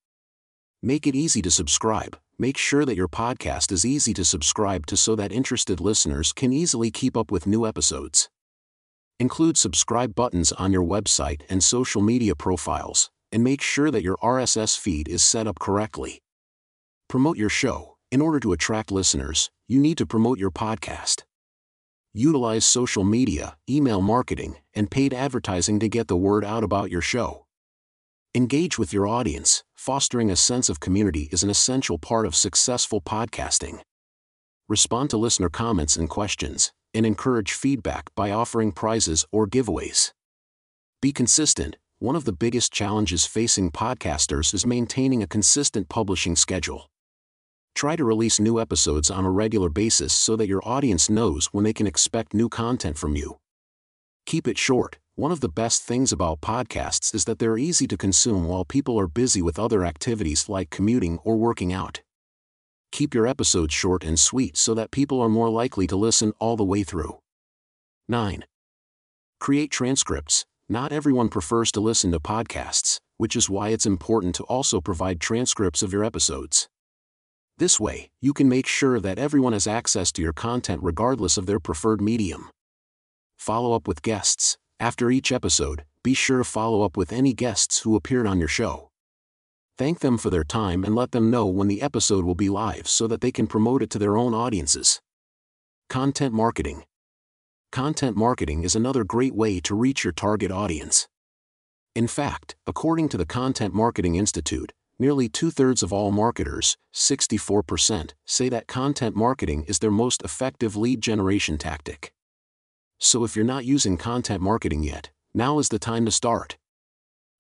Make 0.84 1.08
it 1.08 1.16
easy 1.16 1.42
to 1.42 1.50
subscribe. 1.50 2.16
Make 2.38 2.56
sure 2.56 2.86
that 2.86 2.96
your 2.96 3.08
podcast 3.08 3.72
is 3.72 3.84
easy 3.84 4.14
to 4.14 4.24
subscribe 4.24 4.86
to 4.88 4.96
so 4.96 5.16
that 5.16 5.32
interested 5.32 5.80
listeners 5.80 6.34
can 6.34 6.54
easily 6.54 6.92
keep 6.92 7.18
up 7.18 7.32
with 7.32 7.48
new 7.48 7.66
episodes. 7.66 8.30
Include 9.20 9.58
subscribe 9.58 10.14
buttons 10.14 10.52
on 10.52 10.72
your 10.72 10.86
website 10.86 11.42
and 11.50 11.64
social 11.64 12.04
media 12.04 12.36
profiles, 12.36 13.10
and 13.32 13.44
make 13.44 13.64
sure 13.64 13.90
that 13.90 14.04
your 14.04 14.18
RSS 14.18 14.78
feed 14.78 15.08
is 15.08 15.24
set 15.24 15.48
up 15.48 15.58
correctly. 15.58 16.22
Promote 17.08 17.38
your 17.38 17.50
show. 17.50 17.89
In 18.12 18.22
order 18.22 18.40
to 18.40 18.54
attract 18.54 18.92
listeners, 18.92 19.52
you 19.68 19.80
need 19.80 20.00
to 20.00 20.06
promote 20.08 20.40
your 20.40 20.50
podcast. 20.50 21.26
Utilize 22.12 22.66
social 22.66 23.04
media, 23.04 23.56
email 23.70 24.02
marketing, 24.02 24.56
and 24.74 24.90
paid 24.90 25.14
advertising 25.14 25.80
to 25.80 25.88
get 25.88 26.08
the 26.08 26.18
word 26.18 26.44
out 26.44 26.64
about 26.64 26.90
your 26.90 27.02
show. 27.02 27.46
Engage 28.34 28.80
with 28.80 28.92
your 28.92 29.06
audience. 29.06 29.64
Fostering 29.76 30.32
a 30.32 30.36
sense 30.36 30.70
of 30.70 30.80
community 30.80 31.30
is 31.32 31.44
an 31.44 31.52
essential 31.52 32.00
part 32.00 32.26
of 32.26 32.36
successful 32.36 33.00
podcasting. 33.00 33.82
Respond 34.68 35.12
to 35.12 35.18
listener 35.18 35.50
comments 35.50 35.96
and 35.96 36.10
questions, 36.10 36.72
and 36.96 37.06
encourage 37.06 37.52
feedback 37.52 38.10
by 38.16 38.32
offering 38.32 38.72
prizes 38.72 39.24
or 39.32 39.46
giveaways. 39.46 40.14
Be 41.00 41.12
consistent. 41.12 41.78
One 42.00 42.16
of 42.16 42.26
the 42.26 42.34
biggest 42.34 42.74
challenges 42.74 43.28
facing 43.28 43.70
podcasters 43.70 44.52
is 44.52 44.66
maintaining 44.66 45.22
a 45.22 45.28
consistent 45.28 45.90
publishing 45.90 46.36
schedule. 46.36 46.90
Try 47.76 47.96
to 47.96 48.04
release 48.04 48.40
new 48.40 48.60
episodes 48.60 49.10
on 49.10 49.26
a 49.26 49.32
regular 49.32 49.70
basis 49.70 50.14
so 50.14 50.36
that 50.36 50.48
your 50.48 50.62
audience 50.66 51.10
knows 51.10 51.48
when 51.48 51.64
they 51.64 51.74
can 51.74 51.88
expect 51.88 52.34
new 52.34 52.50
content 52.50 52.98
from 52.98 53.16
you. 53.16 53.38
Keep 54.26 54.48
it 54.48 54.58
short. 54.58 54.98
One 55.16 55.32
of 55.32 55.42
the 55.42 55.50
best 55.50 55.84
things 55.84 56.12
about 56.12 56.42
podcasts 56.42 57.14
is 57.14 57.26
that 57.26 57.40
they're 57.40 57.58
easy 57.58 57.88
to 57.88 57.98
consume 57.98 58.46
while 58.48 58.64
people 58.64 59.00
are 59.00 59.08
busy 59.08 59.42
with 59.42 59.60
other 59.60 59.84
activities 59.84 60.48
like 60.48 60.70
commuting 60.70 61.20
or 61.24 61.36
working 61.36 61.74
out. 61.74 62.02
Keep 62.92 63.14
your 63.14 63.28
episodes 63.28 63.74
short 63.74 64.04
and 64.04 64.20
sweet 64.20 64.58
so 64.58 64.74
that 64.74 64.92
people 64.92 65.22
are 65.22 65.30
more 65.30 65.50
likely 65.50 65.88
to 65.88 65.96
listen 65.96 66.34
all 66.40 66.56
the 66.56 66.64
way 66.64 66.84
through. 66.84 67.20
9. 68.08 68.46
Create 69.40 69.72
transcripts. 69.72 70.46
Not 70.68 70.92
everyone 70.92 71.30
prefers 71.30 71.72
to 71.74 71.80
listen 71.80 72.12
to 72.12 72.20
podcasts, 72.20 72.98
which 73.18 73.36
is 73.36 73.50
why 73.50 73.70
it's 73.70 73.86
important 73.86 74.36
to 74.36 74.44
also 74.44 74.82
provide 74.82 75.20
transcripts 75.20 75.82
of 75.82 75.92
your 75.92 76.04
episodes. 76.04 76.68
This 77.60 77.78
way, 77.78 78.10
you 78.22 78.32
can 78.32 78.48
make 78.48 78.66
sure 78.66 79.02
that 79.02 79.20
everyone 79.20 79.52
has 79.52 79.68
access 79.68 80.14
to 80.14 80.22
your 80.22 80.32
content 80.32 80.82
regardless 80.82 81.36
of 81.36 81.46
their 81.46 81.60
preferred 81.60 82.00
medium. 82.00 82.50
Follow 83.38 83.74
up 83.74 83.86
with 83.86 84.02
guests. 84.02 84.58
After 84.80 85.12
each 85.12 85.30
episode, 85.30 85.84
be 86.02 86.14
sure 86.14 86.38
to 86.38 86.46
follow 86.46 86.84
up 86.84 86.96
with 86.96 87.12
any 87.12 87.34
guests 87.34 87.80
who 87.80 87.98
appeared 87.98 88.26
on 88.26 88.40
your 88.40 88.48
show. 88.48 88.88
Thank 89.78 90.00
them 90.00 90.18
for 90.18 90.30
their 90.30 90.46
time 90.46 90.86
and 90.86 90.96
let 90.96 91.12
them 91.12 91.30
know 91.30 91.48
when 91.48 91.68
the 91.68 91.82
episode 91.82 92.24
will 92.24 92.34
be 92.34 92.48
live 92.48 92.88
so 92.88 93.08
that 93.08 93.20
they 93.20 93.32
can 93.32 93.46
promote 93.46 93.84
it 93.84 93.90
to 93.90 94.00
their 94.00 94.16
own 94.16 94.34
audiences. 94.34 95.02
Content 95.90 96.34
marketing. 96.34 96.86
Content 97.74 98.16
marketing 98.16 98.64
is 98.64 98.74
another 98.74 99.04
great 99.04 99.36
way 99.36 99.60
to 99.60 99.76
reach 99.76 100.06
your 100.06 100.14
target 100.14 100.50
audience. 100.50 101.10
In 101.94 102.08
fact, 102.08 102.56
according 102.66 103.10
to 103.10 103.18
the 103.18 103.26
Content 103.26 103.74
Marketing 103.74 104.16
Institute, 104.16 104.72
nearly 105.00 105.30
two 105.30 105.50
thirds 105.50 105.82
of 105.82 105.94
all 105.94 106.12
marketers, 106.12 106.78
64%, 106.94 108.12
say 108.26 108.50
that 108.50 108.68
content 108.68 109.16
marketing 109.16 109.64
is 109.68 109.80
their 109.80 109.90
most 109.90 110.22
effective 110.24 110.76
lead 110.76 111.02
generation 111.02 111.58
tactic. 111.58 112.14
So 113.00 113.24
if 113.24 113.36
you're 113.36 113.46
not 113.46 113.64
using 113.64 113.98
content 113.98 114.42
marketing 114.42 114.84
yet, 114.84 115.10
now 115.34 115.58
is 115.58 115.70
the 115.70 115.80
time 115.80 116.06
to 116.06 116.12
start. 116.12 116.58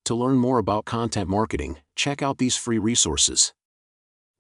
To 0.06 0.15
learn 0.15 0.38
more 0.38 0.58
about 0.58 0.86
content 0.86 1.30
marketing, 1.30 1.78
check 1.95 2.22
out 2.22 2.38
these 2.38 2.56
free 2.56 2.80
resources. 2.80 3.54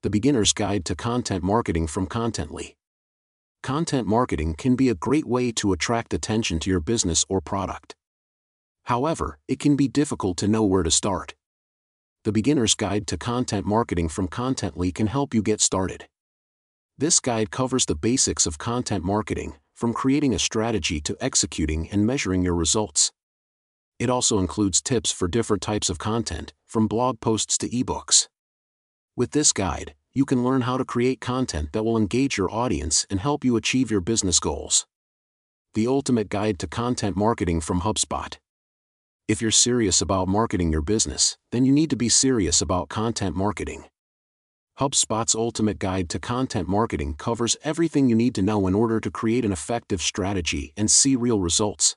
The 0.01 0.09
Beginner's 0.09 0.53
Guide 0.53 0.85
to 0.85 0.95
Content 0.95 1.43
Marketing 1.43 1.85
from 1.85 2.07
Contently. 2.07 2.75
Content 3.61 4.07
marketing 4.07 4.55
can 4.55 4.77
be 4.77 4.87
a 4.87 4.95
great 4.95 5.25
way 5.25 5.51
to 5.51 5.73
attract 5.73 6.13
attention 6.13 6.59
to 6.59 6.69
your 6.69 6.79
business 6.79 7.25
or 7.27 7.41
product. 7.41 7.95
However, 8.83 9.37
it 9.49 9.59
can 9.59 9.75
be 9.75 9.89
difficult 9.89 10.37
to 10.37 10.47
know 10.47 10.63
where 10.63 10.83
to 10.83 10.89
start. 10.89 11.35
The 12.25 12.33
Beginner's 12.33 12.75
Guide 12.75 13.07
to 13.07 13.17
Content 13.17 13.65
Marketing 13.65 14.09
from 14.09 14.27
Contently 14.27 14.93
can 14.93 15.07
help 15.07 15.33
you 15.33 15.41
get 15.41 15.61
started. 15.61 16.09
This 16.97 17.21
guide 17.21 17.49
covers 17.49 17.85
the 17.85 17.95
basics 17.95 18.45
of 18.45 18.57
content 18.57 19.05
marketing, 19.05 19.55
from 19.73 19.93
creating 19.93 20.33
a 20.33 20.39
strategy 20.39 20.99
to 20.99 21.15
executing 21.21 21.89
and 21.89 22.05
measuring 22.05 22.43
your 22.43 22.55
results. 22.55 23.13
It 23.99 24.09
also 24.09 24.39
includes 24.39 24.81
tips 24.81 25.13
for 25.13 25.29
different 25.29 25.63
types 25.63 25.89
of 25.89 25.97
content, 25.97 26.51
from 26.65 26.89
blog 26.89 27.21
posts 27.21 27.57
to 27.59 27.69
ebooks. 27.69 28.27
With 29.15 29.31
this 29.31 29.53
guide, 29.53 29.95
you 30.11 30.25
can 30.25 30.43
learn 30.43 30.61
how 30.61 30.75
to 30.75 30.83
create 30.83 31.21
content 31.21 31.71
that 31.71 31.83
will 31.83 31.95
engage 31.95 32.37
your 32.37 32.51
audience 32.51 33.05
and 33.09 33.21
help 33.21 33.45
you 33.45 33.55
achieve 33.55 33.89
your 33.89 34.01
business 34.01 34.41
goals. 34.41 34.85
The 35.73 35.87
Ultimate 35.87 36.27
Guide 36.27 36.59
to 36.59 36.67
Content 36.67 37.15
Marketing 37.15 37.61
from 37.61 37.81
HubSpot. 37.81 38.37
If 39.29 39.43
you're 39.43 39.51
serious 39.51 40.01
about 40.01 40.27
marketing 40.27 40.71
your 40.71 40.81
business, 40.81 41.37
then 41.51 41.63
you 41.63 41.71
need 41.71 41.91
to 41.91 41.95
be 41.95 42.09
serious 42.09 42.63
about 42.63 42.89
content 42.89 43.35
marketing. 43.35 43.85
HubSpot's 44.79 45.35
Ultimate 45.35 45.77
Guide 45.77 46.09
to 46.09 46.17
Content 46.17 46.67
Marketing 46.67 47.13
covers 47.13 47.55
everything 47.63 48.09
you 48.09 48.15
need 48.15 48.33
to 48.33 48.41
know 48.41 48.65
in 48.65 48.73
order 48.73 48.99
to 48.99 49.11
create 49.11 49.45
an 49.45 49.51
effective 49.51 50.01
strategy 50.01 50.73
and 50.75 50.89
see 50.89 51.15
real 51.15 51.39
results. 51.39 51.95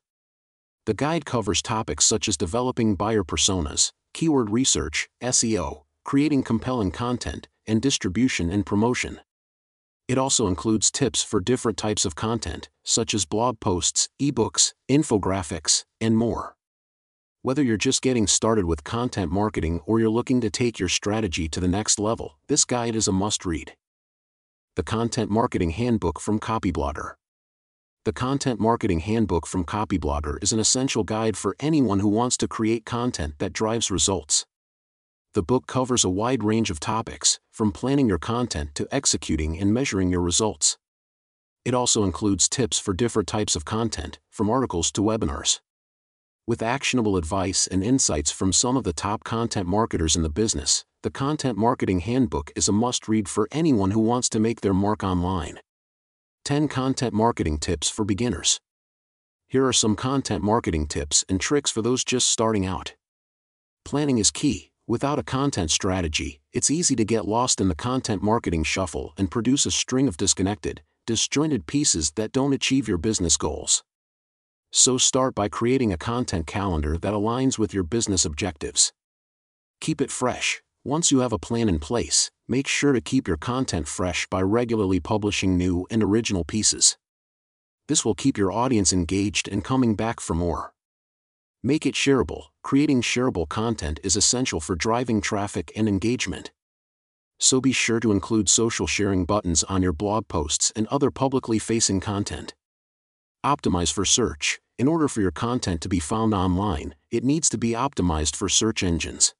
The 0.84 0.92
guide 0.92 1.24
covers 1.24 1.62
topics 1.62 2.04
such 2.04 2.28
as 2.28 2.36
developing 2.36 2.96
buyer 2.96 3.24
personas, 3.24 3.92
keyword 4.12 4.50
research, 4.50 5.08
SEO, 5.22 5.84
creating 6.04 6.42
compelling 6.42 6.90
content, 6.90 7.48
and 7.66 7.80
distribution 7.80 8.50
and 8.50 8.66
promotion. 8.66 9.20
It 10.06 10.18
also 10.18 10.48
includes 10.48 10.90
tips 10.90 11.22
for 11.22 11.40
different 11.40 11.78
types 11.78 12.04
of 12.04 12.14
content, 12.14 12.68
such 12.82 13.14
as 13.14 13.24
blog 13.24 13.58
posts, 13.58 14.10
ebooks, 14.20 14.74
infographics, 14.90 15.84
and 15.98 16.14
more. 16.14 16.56
Whether 17.44 17.64
you're 17.64 17.76
just 17.76 18.02
getting 18.02 18.28
started 18.28 18.66
with 18.66 18.84
content 18.84 19.32
marketing 19.32 19.80
or 19.84 19.98
you're 19.98 20.08
looking 20.08 20.40
to 20.42 20.48
take 20.48 20.78
your 20.78 20.88
strategy 20.88 21.48
to 21.48 21.58
the 21.58 21.66
next 21.66 21.98
level, 21.98 22.38
this 22.46 22.64
guide 22.64 22.94
is 22.94 23.08
a 23.08 23.12
must 23.12 23.44
read. 23.44 23.74
The 24.76 24.84
Content 24.84 25.28
Marketing 25.28 25.70
Handbook 25.70 26.20
from 26.20 26.38
Copyblogger. 26.38 27.14
The 28.04 28.12
Content 28.12 28.60
Marketing 28.60 29.00
Handbook 29.00 29.48
from 29.48 29.64
Copyblogger 29.64 30.40
is 30.40 30.52
an 30.52 30.60
essential 30.60 31.02
guide 31.02 31.36
for 31.36 31.56
anyone 31.58 31.98
who 31.98 32.06
wants 32.06 32.36
to 32.36 32.46
create 32.46 32.84
content 32.84 33.34
that 33.40 33.52
drives 33.52 33.90
results. 33.90 34.46
The 35.34 35.42
book 35.42 35.66
covers 35.66 36.04
a 36.04 36.10
wide 36.10 36.44
range 36.44 36.70
of 36.70 36.78
topics, 36.78 37.40
from 37.50 37.72
planning 37.72 38.06
your 38.06 38.18
content 38.18 38.76
to 38.76 38.86
executing 38.92 39.58
and 39.58 39.74
measuring 39.74 40.12
your 40.12 40.22
results. 40.22 40.78
It 41.64 41.74
also 41.74 42.04
includes 42.04 42.48
tips 42.48 42.78
for 42.78 42.94
different 42.94 43.26
types 43.26 43.56
of 43.56 43.64
content, 43.64 44.20
from 44.30 44.48
articles 44.48 44.92
to 44.92 45.00
webinars. 45.00 45.58
With 46.44 46.60
actionable 46.60 47.16
advice 47.16 47.68
and 47.68 47.84
insights 47.84 48.32
from 48.32 48.52
some 48.52 48.76
of 48.76 48.82
the 48.82 48.92
top 48.92 49.22
content 49.22 49.68
marketers 49.68 50.16
in 50.16 50.24
the 50.24 50.28
business, 50.28 50.84
the 51.04 51.10
Content 51.10 51.56
Marketing 51.56 52.00
Handbook 52.00 52.50
is 52.56 52.66
a 52.66 52.72
must 52.72 53.06
read 53.06 53.28
for 53.28 53.46
anyone 53.52 53.92
who 53.92 54.00
wants 54.00 54.28
to 54.30 54.40
make 54.40 54.60
their 54.60 54.74
mark 54.74 55.04
online. 55.04 55.60
10 56.44 56.66
Content 56.66 57.14
Marketing 57.14 57.58
Tips 57.58 57.88
for 57.88 58.04
Beginners. 58.04 58.58
Here 59.46 59.64
are 59.64 59.72
some 59.72 59.94
content 59.94 60.42
marketing 60.42 60.88
tips 60.88 61.24
and 61.28 61.40
tricks 61.40 61.70
for 61.70 61.80
those 61.80 62.02
just 62.02 62.28
starting 62.28 62.66
out. 62.66 62.96
Planning 63.84 64.18
is 64.18 64.32
key. 64.32 64.72
Without 64.88 65.20
a 65.20 65.22
content 65.22 65.70
strategy, 65.70 66.40
it's 66.52 66.72
easy 66.72 66.96
to 66.96 67.04
get 67.04 67.24
lost 67.24 67.60
in 67.60 67.68
the 67.68 67.76
content 67.76 68.20
marketing 68.20 68.64
shuffle 68.64 69.14
and 69.16 69.30
produce 69.30 69.64
a 69.64 69.70
string 69.70 70.08
of 70.08 70.16
disconnected, 70.16 70.82
disjointed 71.06 71.68
pieces 71.68 72.10
that 72.16 72.32
don't 72.32 72.52
achieve 72.52 72.88
your 72.88 72.98
business 72.98 73.36
goals. 73.36 73.84
So 74.74 74.96
start 74.96 75.34
by 75.34 75.50
creating 75.50 75.92
a 75.92 75.98
content 75.98 76.46
calendar 76.46 76.96
that 76.96 77.12
aligns 77.12 77.58
with 77.58 77.74
your 77.74 77.84
business 77.84 78.24
objectives. 78.24 78.94
Keep 79.82 80.00
it 80.00 80.10
fresh. 80.10 80.62
Once 80.82 81.12
you 81.12 81.18
have 81.18 81.32
a 81.32 81.38
plan 81.38 81.68
in 81.68 81.78
place, 81.78 82.30
make 82.48 82.66
sure 82.66 82.94
to 82.94 83.02
keep 83.02 83.28
your 83.28 83.36
content 83.36 83.86
fresh 83.86 84.26
by 84.28 84.40
regularly 84.40 84.98
publishing 84.98 85.58
new 85.58 85.86
and 85.90 86.02
original 86.02 86.42
pieces. 86.42 86.96
This 87.86 88.02
will 88.02 88.14
keep 88.14 88.38
your 88.38 88.50
audience 88.50 88.94
engaged 88.94 89.46
and 89.46 89.62
coming 89.62 89.94
back 89.94 90.20
for 90.20 90.32
more. 90.32 90.72
Make 91.62 91.84
it 91.84 91.94
shareable. 91.94 92.44
Creating 92.62 93.02
shareable 93.02 93.46
content 93.46 94.00
is 94.02 94.16
essential 94.16 94.58
for 94.58 94.74
driving 94.74 95.20
traffic 95.20 95.70
and 95.76 95.86
engagement. 95.86 96.50
So 97.38 97.60
be 97.60 97.72
sure 97.72 98.00
to 98.00 98.10
include 98.10 98.48
social 98.48 98.86
sharing 98.86 99.26
buttons 99.26 99.64
on 99.64 99.82
your 99.82 99.92
blog 99.92 100.28
posts 100.28 100.72
and 100.74 100.86
other 100.86 101.10
publicly 101.10 101.58
facing 101.58 102.00
content. 102.00 102.54
Optimize 103.44 103.92
for 103.92 104.04
search. 104.04 104.60
In 104.78 104.86
order 104.86 105.08
for 105.08 105.20
your 105.20 105.32
content 105.32 105.80
to 105.80 105.88
be 105.88 105.98
found 105.98 106.32
online, 106.32 106.94
it 107.10 107.24
needs 107.24 107.48
to 107.48 107.58
be 107.58 107.70
optimized 107.70 108.36
for 108.36 108.48
search 108.48 108.84
engines. 108.84 109.34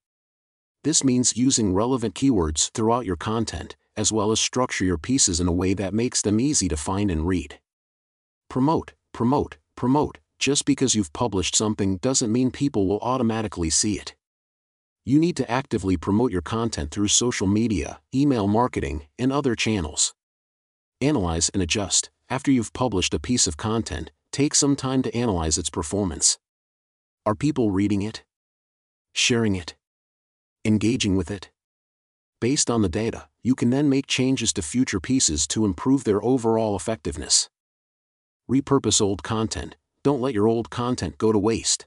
This 0.83 1.05
means 1.05 1.37
using 1.37 1.73
relevant 1.73 2.17
keywords 2.17 2.73
throughout 2.73 3.07
your 3.07 3.15
content, 3.15 3.77
as 3.97 4.11
well 4.11 4.33
as 4.33 4.41
structure 4.41 4.85
your 4.85 4.99
pieces 4.99 5.39
in 5.39 5.47
a 5.47 5.53
way 5.53 5.73
that 5.75 5.95
makes 5.95 6.21
them 6.21 6.41
easy 6.41 6.67
to 6.67 6.77
find 6.77 7.13
and 7.13 7.29
read. 7.29 7.61
Promote, 8.51 8.93
promote, 9.13 9.59
promote. 9.77 10.19
Just 10.41 10.65
because 10.65 10.97
you've 10.97 11.13
published 11.13 11.55
something 11.55 11.99
doesn't 11.99 12.33
mean 12.33 12.51
people 12.51 12.89
will 12.89 12.99
automatically 12.99 13.71
see 13.71 13.95
it. 14.01 14.17
You 15.05 15.21
need 15.21 15.37
to 15.37 15.49
actively 15.49 15.97
promote 15.97 16.33
your 16.33 16.43
content 16.43 16.91
through 16.91 17.09
social 17.09 17.47
media, 17.47 18.01
email 18.13 18.49
marketing, 18.49 19.07
and 19.17 19.33
other 19.33 19.55
channels. 19.55 20.13
Analyze 21.01 21.51
and 21.51 21.63
adjust. 21.63 22.11
After 22.33 22.51
you've 22.51 22.73
published 22.73 23.13
a 23.13 23.21
piece 23.21 23.47
of 23.47 23.59
content, 23.59 24.11
take 24.31 24.55
some 24.55 24.75
time 24.75 25.03
to 25.03 25.15
analyze 25.15 25.59
its 25.59 25.69
performance. 25.69 26.39
Are 27.27 27.35
people 27.35 27.71
reading 27.71 28.01
it? 28.01 28.25
Sharing 29.13 29.55
it? 29.55 29.75
Engaging 30.65 31.15
with 31.15 31.31
it? 31.31 31.51
Based 32.41 32.71
on 32.71 32.81
the 32.81 32.89
data, 32.89 33.29
you 33.43 33.55
can 33.55 33.69
then 33.69 33.91
make 33.91 34.07
changes 34.07 34.51
to 34.55 34.63
future 34.63 34.99
pieces 34.99 35.47
to 35.49 35.67
improve 35.67 36.05
their 36.05 36.25
overall 36.25 36.75
effectiveness. 36.75 37.51
Repurpose 38.51 39.03
old 39.03 39.23
content. 39.23 39.77
Don't 40.03 40.23
let 40.23 40.33
your 40.33 40.49
old 40.49 40.71
content 40.71 41.19
go 41.19 41.33
to 41.33 41.39
waste. 41.39 41.85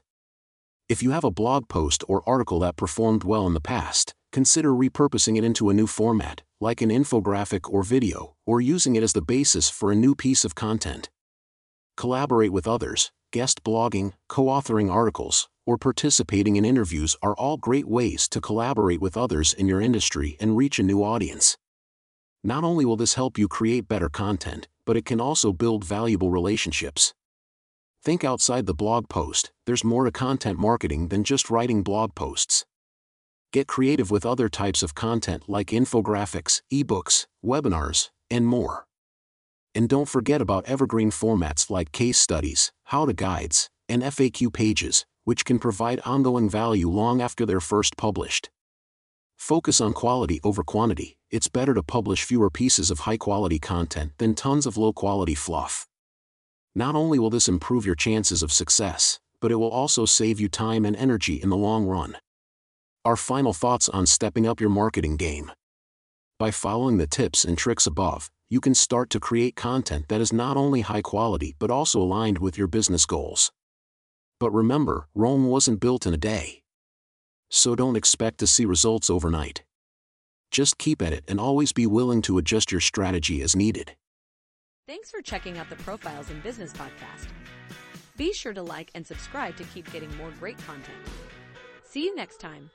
If 0.88 1.02
you 1.02 1.10
have 1.10 1.24
a 1.24 1.32
blog 1.32 1.66
post 1.66 2.04
or 2.06 2.22
article 2.24 2.60
that 2.60 2.76
performed 2.76 3.24
well 3.24 3.48
in 3.48 3.54
the 3.54 3.60
past, 3.74 4.14
consider 4.30 4.70
repurposing 4.70 5.36
it 5.36 5.42
into 5.42 5.70
a 5.70 5.74
new 5.74 5.88
format, 5.88 6.44
like 6.60 6.80
an 6.80 6.90
infographic 6.90 7.70
or 7.70 7.82
video, 7.82 8.34
or 8.46 8.60
using 8.60 8.96
it 8.96 9.02
as 9.02 9.12
the 9.12 9.22
basis 9.22 9.68
for 9.68 9.92
a 9.92 9.96
new 9.96 10.14
piece 10.14 10.44
of 10.44 10.54
content. 10.54 11.10
Collaborate 11.96 12.52
with 12.52 12.66
others, 12.66 13.10
guest 13.30 13.62
blogging, 13.62 14.12
co 14.28 14.44
authoring 14.44 14.90
articles, 14.90 15.48
or 15.66 15.76
participating 15.76 16.56
in 16.56 16.64
interviews 16.64 17.16
are 17.22 17.36
all 17.36 17.56
great 17.56 17.86
ways 17.86 18.28
to 18.28 18.40
collaborate 18.40 19.00
with 19.00 19.16
others 19.16 19.52
in 19.52 19.66
your 19.66 19.80
industry 19.80 20.36
and 20.40 20.56
reach 20.56 20.78
a 20.78 20.82
new 20.82 21.02
audience. 21.02 21.56
Not 22.44 22.64
only 22.64 22.84
will 22.84 22.96
this 22.96 23.14
help 23.14 23.36
you 23.36 23.48
create 23.48 23.88
better 23.88 24.08
content, 24.08 24.68
but 24.84 24.96
it 24.96 25.04
can 25.04 25.20
also 25.20 25.52
build 25.52 25.84
valuable 25.84 26.30
relationships. 26.30 27.12
Think 28.02 28.24
outside 28.24 28.66
the 28.66 28.74
blog 28.74 29.08
post, 29.08 29.50
there's 29.66 29.82
more 29.82 30.04
to 30.04 30.12
content 30.12 30.58
marketing 30.58 31.08
than 31.08 31.24
just 31.24 31.50
writing 31.50 31.82
blog 31.82 32.14
posts. 32.14 32.64
Get 33.52 33.66
creative 33.66 34.10
with 34.10 34.26
other 34.26 34.48
types 34.48 34.82
of 34.82 34.94
content 34.94 35.44
like 35.48 35.68
infographics, 35.68 36.62
ebooks, 36.72 37.26
webinars, 37.44 38.10
and 38.30 38.46
more. 38.46 38.86
And 39.74 39.88
don't 39.88 40.08
forget 40.08 40.40
about 40.40 40.66
evergreen 40.66 41.10
formats 41.10 41.70
like 41.70 41.92
case 41.92 42.18
studies, 42.18 42.72
how 42.84 43.06
to 43.06 43.12
guides, 43.12 43.68
and 43.88 44.02
FAQ 44.02 44.52
pages, 44.52 45.06
which 45.24 45.44
can 45.44 45.58
provide 45.58 46.00
ongoing 46.04 46.48
value 46.48 46.88
long 46.88 47.20
after 47.20 47.46
they're 47.46 47.60
first 47.60 47.96
published. 47.96 48.50
Focus 49.36 49.80
on 49.80 49.92
quality 49.92 50.40
over 50.42 50.62
quantity. 50.62 51.18
It's 51.30 51.48
better 51.48 51.74
to 51.74 51.82
publish 51.82 52.24
fewer 52.24 52.50
pieces 52.50 52.90
of 52.90 53.00
high 53.00 53.18
quality 53.18 53.58
content 53.58 54.12
than 54.18 54.34
tons 54.34 54.66
of 54.66 54.76
low 54.76 54.92
quality 54.92 55.34
fluff. 55.34 55.86
Not 56.74 56.94
only 56.94 57.18
will 57.18 57.30
this 57.30 57.48
improve 57.48 57.86
your 57.86 57.94
chances 57.94 58.42
of 58.42 58.52
success, 58.52 59.18
but 59.40 59.50
it 59.50 59.56
will 59.56 59.70
also 59.70 60.06
save 60.06 60.40
you 60.40 60.48
time 60.48 60.84
and 60.84 60.96
energy 60.96 61.34
in 61.42 61.50
the 61.50 61.56
long 61.56 61.86
run. 61.86 62.16
Our 63.06 63.14
final 63.14 63.52
thoughts 63.52 63.88
on 63.88 64.04
stepping 64.04 64.48
up 64.48 64.60
your 64.60 64.68
marketing 64.68 65.16
game. 65.16 65.52
By 66.40 66.50
following 66.50 66.96
the 66.96 67.06
tips 67.06 67.44
and 67.44 67.56
tricks 67.56 67.86
above, 67.86 68.32
you 68.50 68.60
can 68.60 68.74
start 68.74 69.10
to 69.10 69.20
create 69.20 69.54
content 69.54 70.08
that 70.08 70.20
is 70.20 70.32
not 70.32 70.56
only 70.56 70.80
high 70.80 71.02
quality 71.02 71.54
but 71.60 71.70
also 71.70 72.00
aligned 72.00 72.38
with 72.38 72.58
your 72.58 72.66
business 72.66 73.06
goals. 73.06 73.52
But 74.40 74.50
remember, 74.50 75.06
Rome 75.14 75.46
wasn't 75.46 75.78
built 75.78 76.04
in 76.04 76.14
a 76.14 76.16
day. 76.16 76.64
So 77.48 77.76
don't 77.76 77.94
expect 77.94 78.38
to 78.38 78.46
see 78.48 78.64
results 78.64 79.08
overnight. 79.08 79.62
Just 80.50 80.76
keep 80.76 81.00
at 81.00 81.12
it 81.12 81.22
and 81.28 81.38
always 81.38 81.72
be 81.72 81.86
willing 81.86 82.22
to 82.22 82.38
adjust 82.38 82.72
your 82.72 82.80
strategy 82.80 83.40
as 83.40 83.54
needed. 83.54 83.94
Thanks 84.88 85.12
for 85.12 85.22
checking 85.22 85.58
out 85.58 85.70
the 85.70 85.76
Profiles 85.76 86.28
in 86.30 86.40
Business 86.40 86.72
podcast. 86.72 87.28
Be 88.16 88.32
sure 88.32 88.52
to 88.52 88.62
like 88.62 88.90
and 88.96 89.06
subscribe 89.06 89.56
to 89.58 89.64
keep 89.72 89.92
getting 89.92 90.12
more 90.16 90.32
great 90.40 90.58
content. 90.66 90.98
See 91.84 92.02
you 92.02 92.16
next 92.16 92.40
time. 92.40 92.68